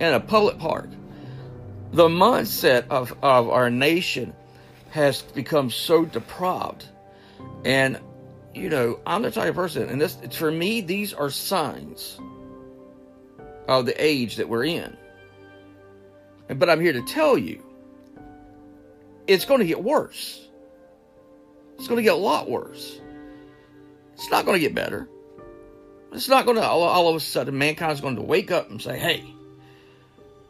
in 0.00 0.12
a 0.12 0.20
public 0.20 0.58
park. 0.58 0.90
The 1.92 2.08
mindset 2.08 2.88
of, 2.88 3.14
of 3.22 3.48
our 3.48 3.70
nation 3.70 4.34
has 4.90 5.22
become 5.22 5.70
so 5.70 6.04
depraved. 6.04 6.86
And, 7.64 8.00
you 8.54 8.68
know, 8.68 9.00
I'm 9.06 9.22
the 9.22 9.30
type 9.30 9.50
of 9.50 9.54
person, 9.54 9.88
and 9.88 10.00
this, 10.00 10.16
for 10.32 10.50
me, 10.50 10.80
these 10.80 11.14
are 11.14 11.30
signs 11.30 12.18
of 13.68 13.86
the 13.86 13.94
age 14.02 14.36
that 14.36 14.48
we're 14.48 14.64
in. 14.64 14.96
But 16.48 16.70
I'm 16.70 16.80
here 16.80 16.92
to 16.92 17.02
tell 17.02 17.36
you, 17.36 17.62
it's 19.26 19.44
going 19.44 19.60
to 19.60 19.66
get 19.66 19.82
worse. 19.82 20.45
It's 21.78 21.88
going 21.88 21.98
to 21.98 22.02
get 22.02 22.14
a 22.14 22.16
lot 22.16 22.48
worse. 22.48 23.00
It's 24.14 24.30
not 24.30 24.44
going 24.44 24.56
to 24.56 24.60
get 24.60 24.74
better. 24.74 25.08
It's 26.12 26.28
not 26.28 26.46
going 26.46 26.56
to 26.56 26.64
all, 26.64 26.82
all 26.82 27.08
of 27.08 27.16
a 27.16 27.20
sudden 27.20 27.58
mankind's 27.58 28.00
going 28.00 28.16
to 28.16 28.22
wake 28.22 28.50
up 28.50 28.70
and 28.70 28.80
say, 28.80 28.98
"Hey, 28.98 29.22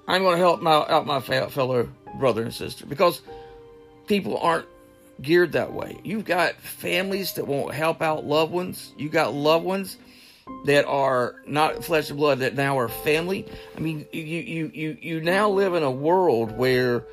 I'm 0.06 0.22
going 0.22 0.36
to 0.36 0.38
help 0.38 0.62
my, 0.62 0.86
out 0.88 1.06
my 1.06 1.20
fellow 1.20 1.88
brother 2.18 2.42
and 2.42 2.54
sister," 2.54 2.86
because 2.86 3.22
people 4.06 4.38
aren't 4.38 4.66
geared 5.20 5.52
that 5.52 5.72
way. 5.72 5.98
You've 6.04 6.24
got 6.24 6.54
families 6.60 7.32
that 7.34 7.46
won't 7.46 7.74
help 7.74 8.02
out 8.02 8.24
loved 8.24 8.52
ones. 8.52 8.92
You 8.96 9.08
got 9.08 9.34
loved 9.34 9.64
ones 9.64 9.96
that 10.66 10.84
are 10.84 11.36
not 11.46 11.84
flesh 11.84 12.10
and 12.10 12.18
blood 12.18 12.38
that 12.40 12.54
now 12.54 12.78
are 12.78 12.88
family. 12.88 13.46
I 13.76 13.80
mean, 13.80 14.06
you 14.12 14.22
you 14.22 14.70
you 14.72 14.98
you 15.00 15.20
now 15.20 15.48
live 15.50 15.74
in 15.74 15.82
a 15.82 15.90
world 15.90 16.56
where 16.56 17.04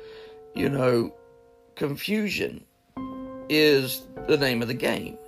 you 0.54 0.68
know 0.68 1.14
confusion 1.74 2.64
is 3.48 4.02
the 4.26 4.36
name 4.36 4.62
of 4.62 4.68
the 4.68 4.74
game. 4.74 5.18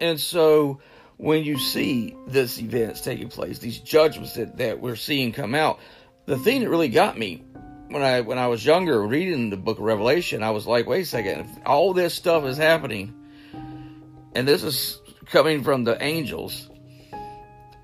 And 0.00 0.18
so 0.18 0.80
when 1.16 1.44
you 1.44 1.58
see 1.58 2.16
this 2.26 2.58
events 2.58 3.00
taking 3.00 3.28
place, 3.28 3.58
these 3.58 3.78
judgments 3.78 4.34
that, 4.34 4.56
that 4.58 4.80
we're 4.80 4.96
seeing 4.96 5.32
come 5.32 5.54
out, 5.54 5.78
the 6.26 6.38
thing 6.38 6.62
that 6.62 6.68
really 6.68 6.88
got 6.88 7.18
me 7.18 7.44
when 7.88 8.02
I 8.02 8.22
when 8.22 8.38
I 8.38 8.46
was 8.46 8.64
younger 8.64 9.00
reading 9.06 9.50
the 9.50 9.56
book 9.56 9.78
of 9.78 9.84
Revelation, 9.84 10.42
I 10.42 10.50
was 10.50 10.66
like, 10.66 10.86
wait 10.86 11.02
a 11.02 11.06
second, 11.06 11.40
if 11.40 11.48
all 11.66 11.92
this 11.92 12.14
stuff 12.14 12.44
is 12.44 12.56
happening, 12.56 13.14
and 14.34 14.48
this 14.48 14.62
is 14.62 15.00
coming 15.26 15.62
from 15.62 15.84
the 15.84 16.02
angels, 16.02 16.70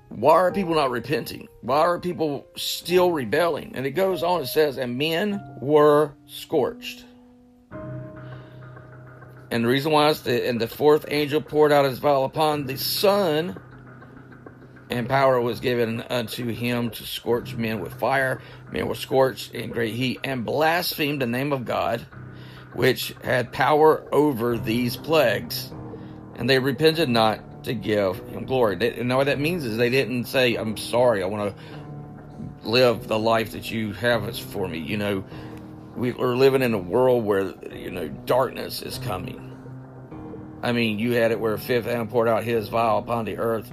why 0.09 0.33
are 0.33 0.51
people 0.51 0.75
not 0.75 0.89
repenting? 0.89 1.47
Why 1.61 1.79
are 1.79 1.99
people 1.99 2.47
still 2.57 3.11
rebelling? 3.11 3.73
And 3.75 3.85
it 3.85 3.91
goes 3.91 4.23
on, 4.23 4.41
it 4.41 4.47
says, 4.47 4.77
and 4.77 4.97
men 4.97 5.41
were 5.61 6.13
scorched. 6.25 7.05
And 9.51 9.63
the 9.63 9.67
reason 9.67 9.91
why 9.91 10.09
is 10.09 10.21
the 10.21 10.47
and 10.47 10.61
the 10.61 10.67
fourth 10.67 11.05
angel 11.07 11.41
poured 11.41 11.71
out 11.71 11.85
his 11.85 11.99
vial 11.99 12.25
upon 12.25 12.65
the 12.65 12.77
sun, 12.77 13.59
and 14.89 15.09
power 15.09 15.41
was 15.41 15.59
given 15.59 16.01
unto 16.01 16.47
him 16.47 16.91
to 16.91 17.03
scorch 17.03 17.55
men 17.55 17.79
with 17.79 17.93
fire. 17.95 18.41
Men 18.71 18.87
were 18.87 18.95
scorched 18.95 19.53
in 19.53 19.71
great 19.71 19.95
heat, 19.95 20.19
and 20.23 20.45
blasphemed 20.45 21.21
the 21.21 21.27
name 21.27 21.51
of 21.51 21.65
God, 21.65 22.05
which 22.73 23.15
had 23.23 23.51
power 23.51 24.03
over 24.11 24.57
these 24.57 24.95
plagues. 24.95 25.71
And 26.35 26.49
they 26.49 26.59
repented 26.59 27.09
not 27.09 27.63
to 27.65 27.73
give 27.73 28.17
him 28.29 28.45
glory. 28.45 28.77
And 28.97 29.09
now 29.09 29.17
what 29.17 29.25
that 29.25 29.39
means 29.39 29.65
is 29.65 29.77
they 29.77 29.89
didn't 29.89 30.25
say, 30.25 30.55
I'm 30.55 30.77
sorry, 30.77 31.23
I 31.23 31.25
want 31.25 31.55
to 31.55 32.67
live 32.67 33.07
the 33.07 33.19
life 33.19 33.51
that 33.51 33.69
you 33.69 33.93
have 33.93 34.37
for 34.39 34.67
me. 34.67 34.79
You 34.79 34.97
know, 34.97 35.23
we 35.99 36.13
are 36.13 36.35
living 36.35 36.61
in 36.61 36.73
a 36.73 36.79
world 36.79 37.25
where, 37.25 37.53
you 37.73 37.91
know, 37.91 38.07
darkness 38.07 38.81
is 38.81 38.97
coming. 38.99 39.45
I 40.63 40.71
mean, 40.71 40.97
you 40.97 41.11
had 41.11 41.31
it 41.31 41.39
where 41.39 41.57
fifth 41.57 41.87
animal 41.87 42.07
poured 42.07 42.29
out 42.29 42.43
his 42.43 42.69
vial 42.69 42.99
upon 42.99 43.25
the 43.25 43.37
earth 43.37 43.71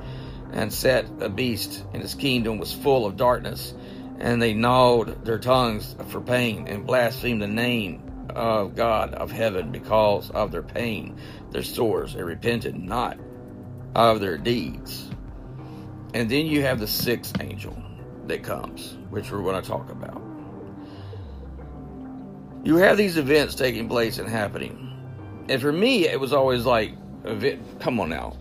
and 0.52 0.72
set 0.72 1.06
a 1.20 1.28
beast, 1.28 1.84
and 1.92 2.02
his 2.02 2.14
kingdom 2.14 2.58
was 2.58 2.72
full 2.72 3.06
of 3.06 3.16
darkness. 3.16 3.74
And 4.18 4.42
they 4.42 4.54
gnawed 4.54 5.24
their 5.24 5.38
tongues 5.38 5.94
for 6.08 6.20
pain 6.20 6.66
and 6.68 6.86
blasphemed 6.86 7.42
the 7.42 7.46
name 7.46 8.28
of 8.30 8.74
God 8.74 9.14
of 9.14 9.30
heaven 9.30 9.70
because 9.70 10.30
of 10.30 10.50
their 10.50 10.62
pain, 10.62 11.18
their 11.50 11.62
sores, 11.62 12.14
and 12.14 12.24
repented 12.24 12.76
not 12.76 13.18
of 13.94 14.20
their 14.20 14.38
deeds. 14.38 15.08
And 16.12 16.28
then 16.30 16.46
you 16.46 16.62
have 16.62 16.80
the 16.80 16.88
sixth 16.88 17.40
angel 17.40 17.76
that 18.26 18.42
comes, 18.42 18.96
which 19.10 19.30
we're 19.30 19.42
going 19.42 19.62
to 19.62 19.68
talk 19.68 19.90
about. 19.90 20.25
You 22.66 22.78
have 22.78 22.96
these 22.96 23.16
events 23.16 23.54
taking 23.54 23.88
place 23.88 24.18
and 24.18 24.28
happening. 24.28 24.92
And 25.48 25.62
for 25.62 25.70
me, 25.70 26.08
it 26.08 26.18
was 26.18 26.32
always 26.32 26.66
like, 26.66 26.94
come 27.78 28.00
on 28.00 28.08
now. 28.08 28.36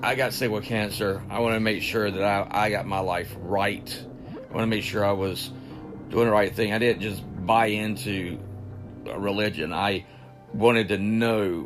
I 0.00 0.14
got 0.14 0.32
sick 0.32 0.48
with 0.48 0.62
cancer. 0.62 1.20
I 1.28 1.40
want 1.40 1.56
to 1.56 1.60
make 1.60 1.82
sure 1.82 2.08
that 2.08 2.22
I, 2.22 2.46
I 2.48 2.70
got 2.70 2.86
my 2.86 3.00
life 3.00 3.34
right. 3.40 4.04
I 4.30 4.54
want 4.54 4.62
to 4.62 4.66
make 4.68 4.84
sure 4.84 5.04
I 5.04 5.10
was 5.10 5.50
doing 6.08 6.26
the 6.26 6.30
right 6.30 6.54
thing. 6.54 6.72
I 6.72 6.78
didn't 6.78 7.02
just 7.02 7.20
buy 7.44 7.66
into 7.66 8.38
a 9.10 9.18
religion. 9.18 9.72
I 9.72 10.06
wanted 10.54 10.86
to 10.90 10.98
know 10.98 11.62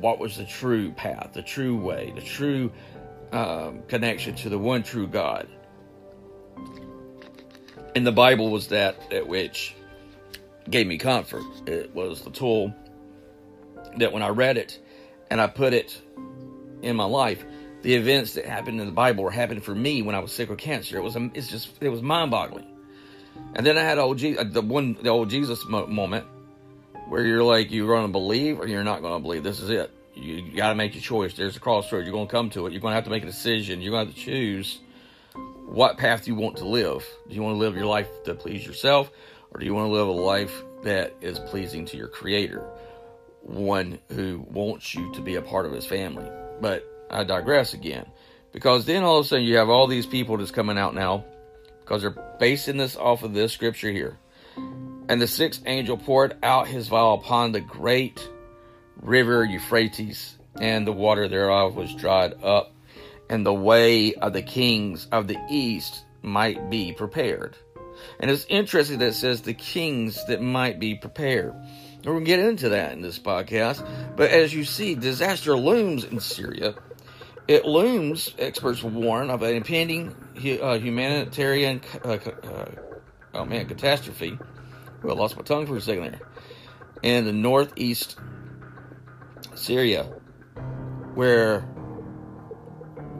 what 0.00 0.18
was 0.18 0.36
the 0.36 0.44
true 0.44 0.92
path, 0.92 1.30
the 1.32 1.40
true 1.40 1.74
way, 1.74 2.12
the 2.14 2.20
true 2.20 2.70
um, 3.32 3.80
connection 3.88 4.34
to 4.34 4.50
the 4.50 4.58
one 4.58 4.82
true 4.82 5.06
God. 5.06 5.48
And 7.96 8.06
the 8.06 8.12
Bible 8.12 8.50
was 8.50 8.68
that 8.68 9.10
at 9.10 9.26
which 9.26 9.74
gave 10.68 10.86
me 10.86 10.98
comfort. 10.98 11.44
It 11.66 11.94
was 11.94 12.22
the 12.22 12.30
tool 12.30 12.74
that 13.98 14.12
when 14.12 14.22
I 14.22 14.28
read 14.28 14.56
it 14.56 14.78
and 15.30 15.40
I 15.40 15.46
put 15.46 15.72
it 15.72 16.00
in 16.82 16.96
my 16.96 17.04
life, 17.04 17.44
the 17.82 17.94
events 17.94 18.34
that 18.34 18.46
happened 18.46 18.80
in 18.80 18.86
the 18.86 18.92
Bible 18.92 19.24
were 19.24 19.30
happening 19.30 19.62
for 19.62 19.74
me 19.74 20.02
when 20.02 20.14
I 20.14 20.20
was 20.20 20.32
sick 20.32 20.48
with 20.48 20.58
cancer. 20.58 20.96
It 20.96 21.02
was 21.02 21.16
it's 21.34 21.48
just 21.48 21.70
it 21.82 21.90
was 21.90 22.02
mind 22.02 22.30
boggling. 22.30 22.66
And 23.54 23.66
then 23.66 23.76
I 23.76 23.82
had 23.82 23.98
old 23.98 24.18
Je- 24.18 24.42
the 24.42 24.62
one 24.62 24.96
the 25.02 25.10
old 25.10 25.30
Jesus 25.30 25.64
moment 25.66 26.26
where 27.08 27.24
you're 27.24 27.42
like, 27.42 27.70
you're 27.70 27.86
going 27.86 28.06
to 28.06 28.12
believe 28.12 28.58
or 28.58 28.66
you're 28.66 28.84
not 28.84 29.02
going 29.02 29.14
to 29.14 29.20
believe. 29.20 29.42
This 29.42 29.60
is 29.60 29.70
it. 29.70 29.90
You, 30.14 30.36
you 30.36 30.56
got 30.56 30.70
to 30.70 30.74
make 30.74 30.94
your 30.94 31.02
choice. 31.02 31.34
There's 31.34 31.56
a 31.56 31.60
crossroad. 31.60 32.04
You're 32.04 32.12
going 32.12 32.26
to 32.26 32.32
come 32.32 32.50
to 32.50 32.66
it. 32.66 32.72
You're 32.72 32.80
going 32.80 32.92
to 32.92 32.96
have 32.96 33.04
to 33.04 33.10
make 33.10 33.22
a 33.22 33.26
decision. 33.26 33.80
You're 33.82 33.90
going 33.90 34.06
to 34.06 34.12
have 34.12 34.18
to 34.18 34.24
choose 34.24 34.80
what 35.66 35.98
path 35.98 36.26
you 36.26 36.34
want 36.34 36.56
to 36.58 36.66
live. 36.66 37.04
Do 37.28 37.34
you 37.34 37.42
want 37.42 37.54
to 37.54 37.58
live 37.58 37.76
your 37.76 37.86
life 37.86 38.08
to 38.24 38.34
please 38.34 38.64
yourself, 38.64 39.10
or 39.54 39.60
do 39.60 39.66
you 39.66 39.74
want 39.74 39.86
to 39.86 39.92
live 39.92 40.08
a 40.08 40.10
life 40.10 40.64
that 40.82 41.14
is 41.20 41.38
pleasing 41.38 41.84
to 41.86 41.96
your 41.96 42.08
Creator, 42.08 42.62
one 43.42 44.00
who 44.10 44.44
wants 44.50 44.94
you 44.94 45.12
to 45.14 45.22
be 45.22 45.36
a 45.36 45.42
part 45.42 45.64
of 45.64 45.72
His 45.72 45.86
family? 45.86 46.28
But 46.60 46.84
I 47.10 47.22
digress 47.22 47.72
again, 47.72 48.06
because 48.52 48.84
then 48.84 49.04
all 49.04 49.20
of 49.20 49.26
a 49.26 49.28
sudden 49.28 49.44
you 49.44 49.56
have 49.56 49.70
all 49.70 49.86
these 49.86 50.06
people 50.06 50.36
that's 50.36 50.50
coming 50.50 50.76
out 50.76 50.94
now, 50.94 51.24
because 51.80 52.02
they're 52.02 52.36
basing 52.40 52.76
this 52.76 52.96
off 52.96 53.22
of 53.22 53.32
this 53.32 53.52
scripture 53.52 53.92
here. 53.92 54.18
And 55.08 55.22
the 55.22 55.26
sixth 55.28 55.62
angel 55.66 55.98
poured 55.98 56.36
out 56.42 56.66
his 56.66 56.88
vial 56.88 57.14
upon 57.14 57.52
the 57.52 57.60
great 57.60 58.28
river 59.00 59.44
Euphrates, 59.44 60.36
and 60.60 60.86
the 60.86 60.92
water 60.92 61.28
thereof 61.28 61.76
was 61.76 61.94
dried 61.94 62.34
up 62.42 62.74
and 63.30 63.44
the 63.44 63.54
way 63.54 64.14
of 64.14 64.32
the 64.32 64.42
kings 64.42 65.06
of 65.10 65.28
the 65.28 65.38
east 65.48 66.04
might 66.22 66.70
be 66.70 66.92
prepared. 66.92 67.56
And 68.20 68.30
it's 68.30 68.46
interesting 68.48 68.98
that 68.98 69.08
it 69.08 69.14
says 69.14 69.42
the 69.42 69.54
kings 69.54 70.24
that 70.26 70.40
might 70.40 70.78
be 70.78 70.94
prepared. 70.94 71.54
We're 72.04 72.12
going 72.12 72.24
to 72.24 72.28
get 72.28 72.38
into 72.40 72.70
that 72.70 72.92
in 72.92 73.00
this 73.00 73.18
podcast. 73.18 73.86
But 74.16 74.30
as 74.30 74.52
you 74.52 74.64
see, 74.64 74.94
disaster 74.94 75.56
looms 75.56 76.04
in 76.04 76.20
Syria. 76.20 76.74
It 77.46 77.66
looms, 77.66 78.34
experts 78.38 78.82
warn, 78.82 79.30
of 79.30 79.42
an 79.42 79.54
impending 79.54 80.14
uh, 80.62 80.78
humanitarian 80.78 81.82
uh, 82.02 82.08
uh, 82.08 82.66
oh 83.34 83.44
man, 83.44 83.66
catastrophe. 83.66 84.38
Well, 85.02 85.16
I 85.16 85.20
lost 85.20 85.36
my 85.36 85.42
tongue 85.42 85.66
for 85.66 85.76
a 85.76 85.80
second 85.80 86.04
there. 86.04 86.20
In 87.02 87.26
the 87.26 87.32
northeast 87.32 88.16
Syria, 89.54 90.04
where 91.14 91.68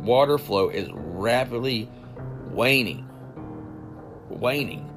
water 0.02 0.38
flow 0.38 0.68
is 0.68 0.88
rapidly 0.92 1.90
waning. 2.50 3.08
Waning. 4.28 4.90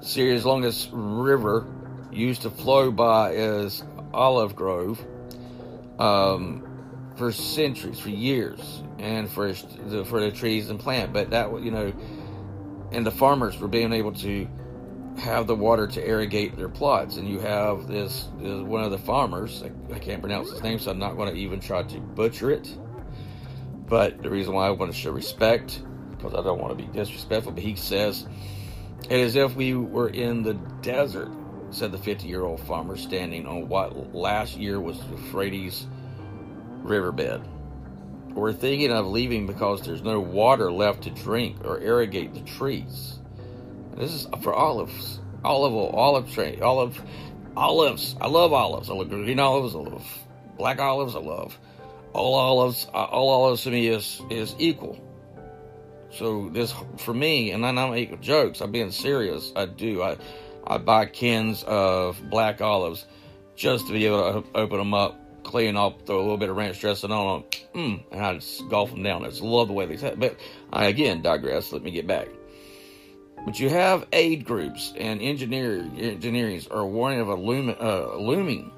Syria's 0.00 0.44
longest 0.44 0.90
river 0.92 1.66
used 2.12 2.42
to 2.42 2.50
flow 2.50 2.90
by 2.90 3.32
is 3.32 3.82
Olive 4.12 4.54
Grove 4.54 5.04
um, 5.98 6.62
for 7.16 7.32
centuries, 7.32 7.98
for 7.98 8.10
years, 8.10 8.82
and 8.98 9.30
for 9.30 9.52
the, 9.52 10.04
for 10.04 10.20
the 10.20 10.30
trees 10.30 10.70
and 10.70 10.78
plant. 10.78 11.12
But 11.12 11.30
that 11.30 11.50
you 11.62 11.70
know, 11.70 11.92
and 12.92 13.06
the 13.06 13.10
farmers 13.10 13.58
were 13.58 13.68
being 13.68 13.92
able 13.92 14.12
to 14.12 14.48
have 15.18 15.46
the 15.46 15.54
water 15.54 15.86
to 15.86 16.06
irrigate 16.06 16.56
their 16.56 16.68
plots. 16.68 17.16
And 17.16 17.26
you 17.26 17.40
have 17.40 17.88
this, 17.88 18.28
this 18.38 18.62
one 18.62 18.84
of 18.84 18.90
the 18.90 18.98
farmers. 18.98 19.62
I, 19.62 19.94
I 19.94 19.98
can't 19.98 20.20
pronounce 20.20 20.50
his 20.50 20.62
name, 20.62 20.78
so 20.78 20.90
I'm 20.90 20.98
not 20.98 21.16
going 21.16 21.32
to 21.32 21.40
even 21.40 21.58
try 21.58 21.82
to 21.82 22.00
butcher 22.00 22.50
it 22.50 22.76
but 23.88 24.22
the 24.22 24.30
reason 24.30 24.52
why 24.54 24.66
I 24.66 24.70
want 24.70 24.92
to 24.92 24.98
show 24.98 25.12
respect, 25.12 25.82
because 26.10 26.34
I 26.34 26.42
don't 26.42 26.60
want 26.60 26.76
to 26.76 26.84
be 26.84 26.90
disrespectful, 26.92 27.52
but 27.52 27.62
he 27.62 27.76
says, 27.76 28.26
it 29.08 29.18
is 29.20 29.36
if 29.36 29.54
we 29.54 29.74
were 29.74 30.08
in 30.08 30.42
the 30.42 30.54
desert, 30.82 31.30
said 31.70 31.92
the 31.92 31.98
50 31.98 32.26
year 32.26 32.42
old 32.42 32.60
farmer 32.60 32.96
standing 32.96 33.46
on 33.46 33.68
what 33.68 34.14
last 34.14 34.56
year 34.56 34.80
was 34.80 34.98
the 34.98 35.16
Euphrates 35.16 35.86
riverbed. 36.82 37.42
We're 38.28 38.52
thinking 38.52 38.92
of 38.92 39.06
leaving 39.06 39.46
because 39.46 39.82
there's 39.82 40.02
no 40.02 40.20
water 40.20 40.70
left 40.70 41.04
to 41.04 41.10
drink 41.10 41.64
or 41.64 41.80
irrigate 41.80 42.34
the 42.34 42.40
trees. 42.40 43.18
This 43.96 44.12
is 44.12 44.26
for 44.42 44.52
olives, 44.52 45.20
olive 45.42 45.72
oil, 45.72 45.90
olive 45.90 46.30
tree, 46.30 46.60
olive, 46.60 47.00
olives. 47.56 48.14
I 48.20 48.26
love 48.26 48.52
olives. 48.52 48.90
I 48.90 48.94
love 48.94 49.08
green 49.08 49.40
olives. 49.40 49.74
I 49.74 49.78
love 49.78 50.06
black 50.58 50.78
olives. 50.78 51.16
I 51.16 51.20
love 51.20 51.58
all 52.16 52.34
olives, 52.34 52.86
all 52.92 53.28
olives 53.28 53.62
to 53.64 53.70
me 53.70 53.88
is 53.88 54.22
is 54.30 54.54
equal. 54.58 54.98
So 56.10 56.48
this 56.50 56.74
for 56.98 57.12
me, 57.12 57.50
and 57.50 57.64
I'm 57.66 57.74
not 57.74 57.90
making 57.90 58.20
jokes. 58.20 58.60
I'm 58.60 58.72
being 58.72 58.90
serious. 58.90 59.52
I 59.56 59.66
do. 59.66 60.02
I 60.02 60.16
I 60.66 60.78
buy 60.78 61.06
cans 61.06 61.62
of 61.64 62.20
black 62.30 62.60
olives 62.60 63.06
just 63.54 63.86
to 63.86 63.92
be 63.92 64.06
able 64.06 64.42
to 64.42 64.48
open 64.54 64.78
them 64.78 64.94
up, 64.94 65.18
clean 65.42 65.76
up, 65.76 66.06
throw 66.06 66.18
a 66.18 66.22
little 66.22 66.36
bit 66.36 66.50
of 66.50 66.56
ranch 66.56 66.80
dressing 66.80 67.12
on 67.12 67.42
them, 67.42 67.60
mm, 67.74 68.04
and 68.12 68.20
I 68.20 68.34
just 68.34 68.68
golf 68.68 68.90
them 68.90 69.02
down. 69.02 69.24
I 69.24 69.28
just 69.28 69.42
love 69.42 69.68
the 69.68 69.74
way 69.74 69.86
they 69.86 69.96
taste. 69.96 70.18
But 70.18 70.36
I 70.72 70.86
again 70.86 71.22
digress. 71.22 71.72
Let 71.72 71.82
me 71.82 71.90
get 71.90 72.06
back. 72.06 72.28
But 73.44 73.60
you 73.60 73.68
have 73.68 74.06
aid 74.12 74.44
groups 74.44 74.92
and 74.96 75.22
engineer 75.22 75.88
engineers 75.98 76.66
are 76.66 76.84
warning 76.84 77.20
of 77.20 77.28
a 77.28 77.34
uh, 77.34 78.16
looming 78.18 78.72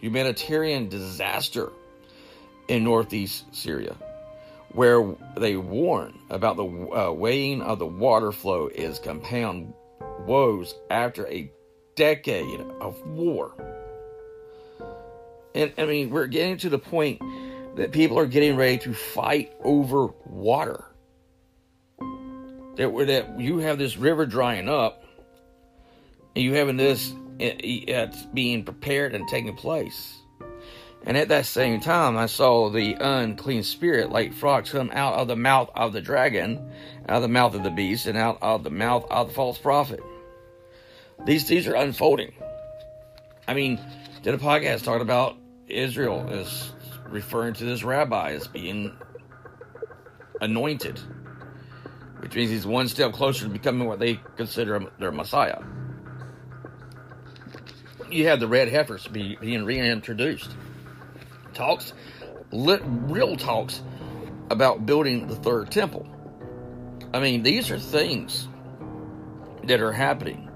humanitarian 0.00 0.88
disaster 0.88 1.72
in 2.68 2.84
northeast 2.84 3.44
Syria, 3.54 3.96
where 4.72 5.14
they 5.36 5.56
warn 5.56 6.18
about 6.30 6.56
the 6.56 6.64
uh, 6.64 7.12
weighing 7.12 7.62
of 7.62 7.78
the 7.78 7.86
water 7.86 8.32
flow 8.32 8.68
is 8.68 8.98
compound 8.98 9.72
woes 10.26 10.74
after 10.90 11.26
a 11.28 11.50
decade 11.96 12.60
of 12.80 13.00
war. 13.06 13.52
And 15.54 15.72
I 15.78 15.86
mean, 15.86 16.10
we're 16.10 16.26
getting 16.26 16.58
to 16.58 16.68
the 16.68 16.78
point 16.78 17.20
that 17.76 17.92
people 17.92 18.18
are 18.18 18.26
getting 18.26 18.56
ready 18.56 18.78
to 18.78 18.94
fight 18.94 19.52
over 19.64 20.08
water. 20.26 20.84
That, 22.76 22.94
that 23.08 23.40
you 23.40 23.58
have 23.58 23.78
this 23.78 23.96
river 23.96 24.24
drying 24.26 24.68
up, 24.68 25.02
and 26.36 26.44
you 26.44 26.54
having 26.54 26.76
this 26.76 27.12
it's 27.40 28.22
being 28.34 28.64
prepared 28.64 29.14
and 29.14 29.26
taking 29.28 29.54
place. 29.56 30.17
And 31.08 31.16
at 31.16 31.28
that 31.28 31.46
same 31.46 31.80
time, 31.80 32.18
I 32.18 32.26
saw 32.26 32.68
the 32.68 32.92
unclean 33.00 33.62
spirit 33.62 34.12
like 34.12 34.34
frogs 34.34 34.70
come 34.70 34.90
out 34.92 35.14
of 35.14 35.26
the 35.26 35.36
mouth 35.36 35.70
of 35.74 35.94
the 35.94 36.02
dragon, 36.02 36.70
out 37.08 37.16
of 37.16 37.22
the 37.22 37.28
mouth 37.28 37.54
of 37.54 37.62
the 37.62 37.70
beast, 37.70 38.04
and 38.04 38.18
out 38.18 38.36
of 38.42 38.62
the 38.62 38.68
mouth 38.70 39.06
of 39.10 39.28
the 39.28 39.34
false 39.34 39.56
prophet. 39.56 40.00
These 41.24 41.48
things 41.48 41.66
are 41.66 41.74
unfolding. 41.74 42.34
I 43.48 43.54
mean, 43.54 43.80
did 44.22 44.34
a 44.34 44.38
podcast 44.38 44.84
talk 44.84 45.00
about 45.00 45.38
Israel 45.66 46.28
as 46.30 46.72
referring 47.08 47.54
to 47.54 47.64
this 47.64 47.82
rabbi 47.82 48.32
as 48.32 48.46
being 48.46 48.94
anointed, 50.42 51.00
which 52.18 52.34
means 52.34 52.50
he's 52.50 52.66
one 52.66 52.86
step 52.86 53.14
closer 53.14 53.46
to 53.46 53.50
becoming 53.50 53.88
what 53.88 53.98
they 53.98 54.20
consider 54.36 54.78
their 54.98 55.10
Messiah. 55.10 55.62
You 58.10 58.26
have 58.26 58.40
the 58.40 58.48
red 58.48 58.68
heifers 58.68 59.06
be, 59.06 59.38
being 59.40 59.64
reintroduced 59.64 60.50
talks, 61.58 61.92
real 62.52 63.36
talks 63.36 63.82
about 64.50 64.86
building 64.86 65.26
the 65.26 65.34
third 65.34 65.70
temple. 65.70 66.06
I 67.12 67.20
mean, 67.20 67.42
these 67.42 67.70
are 67.70 67.78
things 67.78 68.48
that 69.64 69.80
are 69.80 69.92
happening 69.92 70.48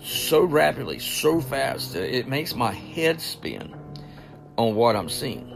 so 0.00 0.44
rapidly, 0.44 0.98
so 0.98 1.40
fast, 1.40 1.92
that 1.92 2.16
it 2.16 2.28
makes 2.28 2.54
my 2.54 2.72
head 2.72 3.20
spin 3.20 3.74
on 4.56 4.74
what 4.74 4.96
I'm 4.96 5.08
seeing. 5.08 5.54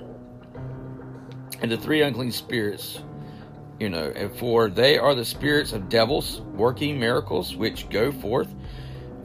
And 1.61 1.71
the 1.71 1.79
three 1.79 2.03
unclean 2.03 2.33
spirits, 2.33 3.01
you 3.81 3.89
know, 3.89 4.13
and 4.15 4.37
for 4.37 4.69
they 4.69 4.99
are 4.99 5.15
the 5.15 5.25
spirits 5.25 5.73
of 5.73 5.89
devils 5.89 6.41
working 6.55 7.01
miracles 7.01 7.57
which 7.57 7.89
go 7.89 8.13
forth 8.13 8.53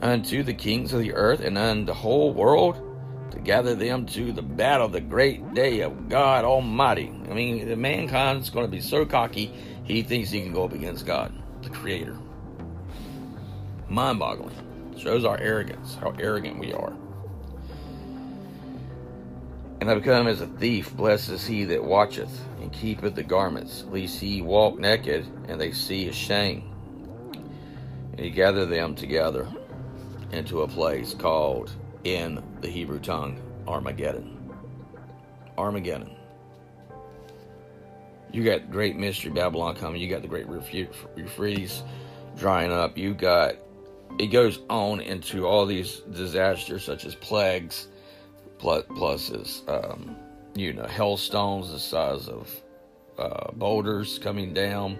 unto 0.01 0.43
the 0.43 0.53
kings 0.53 0.93
of 0.93 0.99
the 0.99 1.13
earth 1.13 1.41
and 1.41 1.57
unto 1.57 1.85
the 1.85 1.93
whole 1.93 2.33
world 2.33 2.86
to 3.31 3.39
gather 3.39 3.75
them 3.75 4.05
to 4.07 4.31
the 4.31 4.41
battle, 4.41 4.87
the 4.87 5.01
great 5.01 5.53
day 5.53 5.81
of 5.81 6.09
God 6.09 6.45
Almighty. 6.45 7.11
I 7.29 7.33
mean, 7.33 7.67
the 7.67 7.75
mankind's 7.75 8.49
going 8.49 8.65
to 8.65 8.71
be 8.71 8.81
so 8.81 9.05
cocky, 9.05 9.53
he 9.83 10.01
thinks 10.03 10.29
he 10.29 10.41
can 10.41 10.53
go 10.53 10.65
up 10.65 10.73
against 10.73 11.05
God, 11.05 11.33
the 11.61 11.69
Creator. 11.69 12.17
Mind 13.89 14.19
boggling. 14.19 14.55
Shows 14.97 15.25
our 15.25 15.37
arrogance, 15.39 15.95
how 15.95 16.13
arrogant 16.19 16.59
we 16.59 16.73
are. 16.73 16.93
And 19.79 19.91
I 19.91 19.95
become 19.95 20.27
as 20.27 20.41
a 20.41 20.47
thief, 20.47 20.95
blessed 20.95 21.29
is 21.29 21.45
he 21.45 21.63
that 21.65 21.83
watcheth 21.83 22.45
and 22.59 22.73
keepeth 22.73 23.13
the 23.13 23.23
garments, 23.23 23.85
lest 23.89 24.19
he 24.19 24.41
walk 24.41 24.79
naked 24.79 25.27
and 25.47 25.61
they 25.61 25.71
see 25.71 26.05
his 26.05 26.15
shame. 26.15 26.63
And 28.11 28.19
he 28.19 28.31
gather 28.31 28.65
them 28.65 28.95
together 28.95 29.47
into 30.31 30.63
a 30.63 30.67
place 30.67 31.13
called 31.13 31.71
in 32.03 32.43
the 32.61 32.67
Hebrew 32.67 32.99
tongue, 32.99 33.41
Armageddon. 33.67 34.37
Armageddon. 35.57 36.11
You 38.31 38.43
got 38.43 38.69
great 38.69 38.97
mystery 38.97 39.31
Babylon 39.31 39.75
coming. 39.75 40.01
You 40.01 40.09
got 40.09 40.21
the 40.21 40.27
great 40.27 40.47
Euphrates 41.15 41.81
drying 42.35 42.71
up. 42.71 42.97
You 42.97 43.13
got 43.13 43.55
it 44.19 44.27
goes 44.27 44.59
on 44.69 45.01
into 45.01 45.45
all 45.45 45.65
these 45.65 45.99
disasters 46.11 46.83
such 46.83 47.05
as 47.05 47.15
plagues, 47.15 47.87
plus, 48.57 48.83
plus 48.95 49.63
um, 49.67 50.15
you 50.55 50.73
know 50.73 50.85
hailstones 50.85 51.71
the 51.71 51.79
size 51.79 52.27
of 52.27 52.49
uh, 53.17 53.51
boulders 53.53 54.19
coming 54.19 54.53
down. 54.53 54.97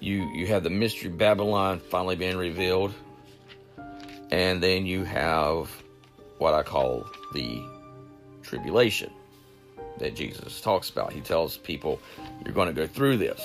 You 0.00 0.22
you 0.34 0.46
have 0.48 0.62
the 0.62 0.70
mystery 0.70 1.10
Babylon 1.10 1.80
finally 1.90 2.16
being 2.16 2.36
revealed, 2.36 2.92
and 4.30 4.62
then 4.62 4.86
you 4.86 5.04
have 5.04 5.70
what 6.38 6.54
I 6.54 6.62
call 6.62 7.06
the 7.32 7.62
tribulation 8.42 9.10
that 9.98 10.14
Jesus 10.14 10.60
talks 10.60 10.90
about. 10.90 11.12
He 11.12 11.20
tells 11.20 11.56
people, 11.56 12.00
You're 12.44 12.54
going 12.54 12.68
to 12.68 12.74
go 12.74 12.86
through 12.86 13.18
this. 13.18 13.40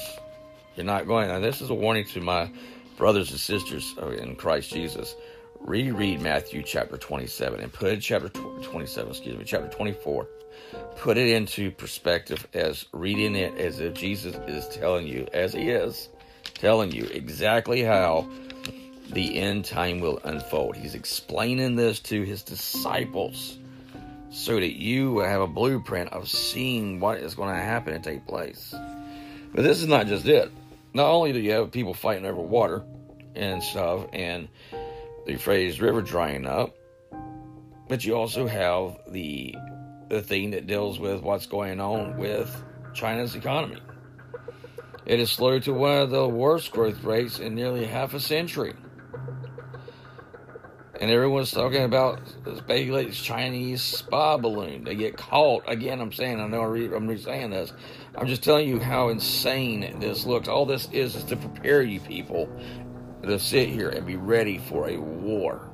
You're 0.76 0.86
not 0.86 1.08
going, 1.08 1.30
and 1.30 1.44
this 1.44 1.62
is 1.62 1.70
a 1.70 1.74
warning 1.74 2.06
to 2.06 2.22
my 2.22 2.50
brothers 2.98 3.32
and 3.32 3.40
sisters 3.40 3.94
uh, 4.02 4.10
in 4.10 4.36
Christ 4.36 4.72
Jesus. 4.72 5.16
Reread 5.60 6.22
Matthew 6.22 6.64
chapter 6.64 6.98
27 6.98 7.60
and 7.60 7.72
put 7.72 7.92
it 7.92 8.00
chapter 8.02 8.30
27, 8.30 9.10
excuse 9.10 9.38
me, 9.38 9.44
chapter 9.46 9.68
24. 9.68 10.28
Put 10.98 11.18
it 11.18 11.28
into 11.30 11.72
perspective 11.72 12.48
as 12.54 12.86
reading 12.94 13.36
it 13.36 13.58
as 13.58 13.80
if 13.80 13.94
Jesus 13.94 14.36
is 14.48 14.68
telling 14.70 15.08
you, 15.08 15.28
as 15.34 15.54
he 15.54 15.70
is, 15.70 16.10
telling 16.56 16.92
you 16.92 17.04
exactly 17.12 17.84
how 17.84 18.28
the 19.10 19.38
end 19.38 19.66
time 19.66 20.00
will 20.00 20.20
unfold. 20.24 20.76
He's 20.76 20.96
explaining 20.96 21.76
this 21.76 22.00
to 22.02 22.24
his 22.24 22.44
disciples 22.44 23.58
so 24.30 24.56
that 24.56 24.80
you 24.80 25.20
have 25.20 25.42
a 25.42 25.48
blueprint 25.48 26.14
of 26.14 26.30
seeing 26.30 27.00
what 27.00 27.18
is 27.18 27.36
going 27.36 27.54
to 27.54 27.62
happen 27.62 27.94
and 27.94 28.04
take 28.04 28.26
place. 28.26 28.74
But 29.54 29.64
this 29.64 29.82
is 29.82 29.88
not 29.88 30.08
just 30.08 30.26
it. 30.26 30.52
Not 30.94 31.10
only 31.10 31.34
do 31.34 31.40
you 31.40 31.52
have 31.52 31.72
people 31.72 31.94
fighting 31.94 32.26
over 32.26 32.42
water 32.42 32.84
and 33.36 33.62
stuff, 33.62 34.08
and 34.14 34.48
the 35.26 35.34
Euphrates 35.34 35.82
river 35.82 36.02
drying 36.02 36.46
up, 36.46 36.76
but 37.88 38.04
you 38.04 38.16
also 38.16 38.48
have 38.48 38.98
the 39.10 39.56
the 40.10 40.22
thing 40.22 40.52
that 40.52 40.68
deals 40.68 41.00
with 41.00 41.22
what's 41.22 41.46
going 41.46 41.80
on 41.80 42.18
with 42.18 42.54
China's 42.94 43.36
economy. 43.36 43.82
It 45.06 45.20
is 45.20 45.32
slowed 45.32 45.64
to 45.64 45.74
one 45.74 45.98
of 46.00 46.10
the 46.10 46.28
worst 46.28 46.72
growth 46.72 47.04
rates 47.04 47.40
in 47.40 47.56
nearly 47.56 47.86
half 47.86 48.14
a 48.14 48.20
century. 48.20 48.74
And 51.02 51.10
everyone's 51.10 51.50
talking 51.50 51.84
about 51.84 52.22
this 52.46 52.62
big 52.62 52.92
late 52.92 53.12
Chinese 53.12 53.82
spy 53.82 54.38
balloon. 54.38 54.84
They 54.84 54.94
get 54.94 55.18
caught. 55.18 55.64
Again, 55.66 56.00
I'm 56.00 56.12
saying, 56.12 56.40
I 56.40 56.46
know 56.48 56.62
I 56.62 56.66
read, 56.66 56.94
I'm 56.94 57.18
saying 57.18 57.50
this. 57.50 57.74
I'm 58.14 58.28
just 58.28 58.44
telling 58.44 58.70
you 58.70 58.80
how 58.80 59.10
insane 59.10 60.00
this 60.00 60.28
looks. 60.28 60.48
All 60.48 60.68
this 60.68 60.88
is 60.92 61.16
is 61.16 61.24
to 61.24 61.38
prepare 61.38 61.82
you 61.82 62.00
people 62.02 62.48
to 63.24 63.40
sit 63.40 63.70
here 63.70 63.90
and 63.90 64.06
be 64.06 64.16
ready 64.16 64.60
for 64.60 64.90
a 64.90 64.98
war. 64.98 65.72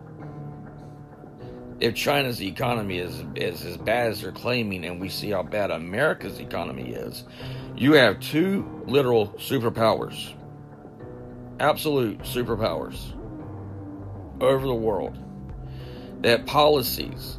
If 1.82 1.94
China's 1.94 2.42
economy 2.42 3.00
is, 3.00 3.22
is 3.36 3.66
as 3.66 3.76
bad 3.76 4.12
as 4.12 4.22
they're 4.22 4.32
claiming, 4.32 4.86
and 4.86 5.02
we 5.02 5.10
see 5.10 5.32
how 5.32 5.44
bad 5.44 5.72
America's 5.72 6.40
economy 6.40 6.94
is, 6.94 7.26
you 7.76 7.94
have 7.94 8.22
two 8.22 8.82
literal 8.88 9.28
superpowers, 9.34 10.34
absolute 11.60 12.20
superpowers 12.20 13.17
over 14.42 14.66
the 14.66 14.74
world 14.74 15.18
that 16.22 16.46
policies 16.46 17.38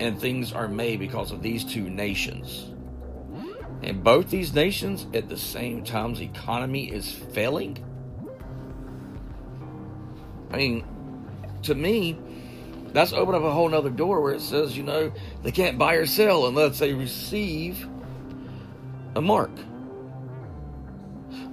and 0.00 0.20
things 0.20 0.52
are 0.52 0.68
made 0.68 1.00
because 1.00 1.32
of 1.32 1.42
these 1.42 1.64
two 1.64 1.88
nations. 1.90 2.72
And 3.82 4.02
both 4.02 4.30
these 4.30 4.54
nations, 4.54 5.06
at 5.14 5.28
the 5.28 5.36
same 5.36 5.84
time's 5.84 6.20
economy 6.20 6.90
is 6.90 7.10
failing. 7.10 7.84
I 10.50 10.56
mean, 10.56 10.84
to 11.64 11.74
me, 11.74 12.18
that's 12.92 13.12
open 13.12 13.34
up 13.34 13.42
a 13.42 13.52
whole 13.52 13.68
nother 13.68 13.90
door 13.90 14.20
where 14.20 14.34
it 14.34 14.40
says, 14.40 14.76
you 14.76 14.82
know, 14.82 15.12
they 15.42 15.52
can't 15.52 15.78
buy 15.78 15.94
or 15.94 16.06
sell 16.06 16.46
unless 16.46 16.78
they 16.78 16.94
receive 16.94 17.86
a 19.14 19.20
mark. 19.20 19.50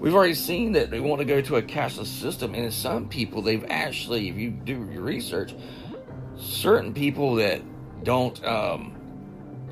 We've 0.05 0.13
already 0.13 0.35
seen 0.35 0.73
that 0.73 0.91
they 0.91 0.99
want 0.99 1.17
to 1.21 1.25
go 1.25 1.41
to 1.41 1.55
a 1.55 1.63
cashless 1.63 2.05
system, 2.05 2.53
and 2.53 2.63
in 2.63 2.69
some 2.69 3.09
people, 3.09 3.41
they've 3.41 3.65
actually, 3.69 4.29
if 4.29 4.35
you 4.35 4.51
do 4.51 4.87
your 4.93 5.01
research, 5.01 5.55
certain 6.37 6.93
people 6.93 7.33
that 7.37 7.63
don't 8.03 8.45
um, 8.45 8.95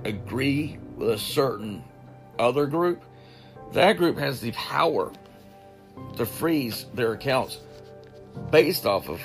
agree 0.03 0.79
with 0.97 1.11
a 1.11 1.19
certain 1.19 1.83
other 2.39 2.65
group, 2.65 3.03
that 3.73 3.97
group 3.97 4.17
has 4.17 4.41
the 4.41 4.51
power 4.53 5.11
to 6.17 6.25
freeze 6.25 6.87
their 6.95 7.11
accounts 7.11 7.59
based 8.49 8.87
off 8.87 9.09
of 9.09 9.21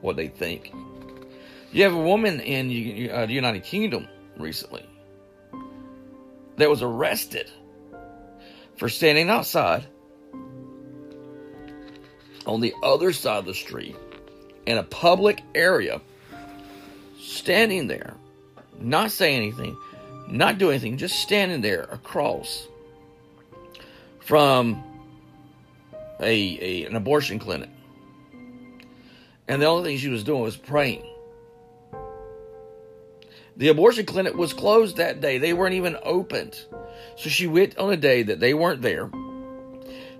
what 0.00 0.14
they 0.14 0.28
think. 0.28 0.72
You 1.72 1.82
have 1.82 1.94
a 1.94 2.00
woman 2.00 2.38
in 2.38 3.10
uh, 3.10 3.26
the 3.26 3.32
United 3.32 3.64
Kingdom 3.64 4.06
recently 4.36 4.88
that 6.54 6.70
was 6.70 6.82
arrested 6.82 7.50
for 8.76 8.88
standing 8.88 9.28
outside 9.28 9.88
on 12.46 12.60
the 12.60 12.74
other 12.82 13.12
side 13.12 13.38
of 13.38 13.44
the 13.44 13.54
street 13.54 13.96
in 14.66 14.78
a 14.78 14.82
public 14.82 15.42
area, 15.54 16.00
standing 17.18 17.86
there, 17.86 18.14
not 18.78 19.10
saying 19.10 19.36
anything, 19.36 19.76
not 20.28 20.58
doing 20.58 20.74
anything, 20.74 20.96
just 20.96 21.16
standing 21.16 21.60
there 21.60 21.82
across 21.90 22.68
from 24.20 24.82
a, 26.20 26.58
a 26.60 26.84
an 26.86 26.96
abortion 26.96 27.38
clinic. 27.38 27.70
And 29.48 29.60
the 29.60 29.66
only 29.66 29.90
thing 29.90 29.98
she 29.98 30.08
was 30.08 30.22
doing 30.22 30.42
was 30.42 30.56
praying. 30.56 31.04
The 33.56 33.68
abortion 33.68 34.06
clinic 34.06 34.34
was 34.36 34.54
closed 34.54 34.96
that 34.96 35.20
day. 35.20 35.38
They 35.38 35.52
weren't 35.52 35.74
even 35.74 35.96
opened. 36.02 36.58
So 37.16 37.28
she 37.28 37.46
went 37.46 37.76
on 37.76 37.92
a 37.92 37.96
day 37.96 38.22
that 38.22 38.40
they 38.40 38.54
weren't 38.54 38.80
there. 38.80 39.10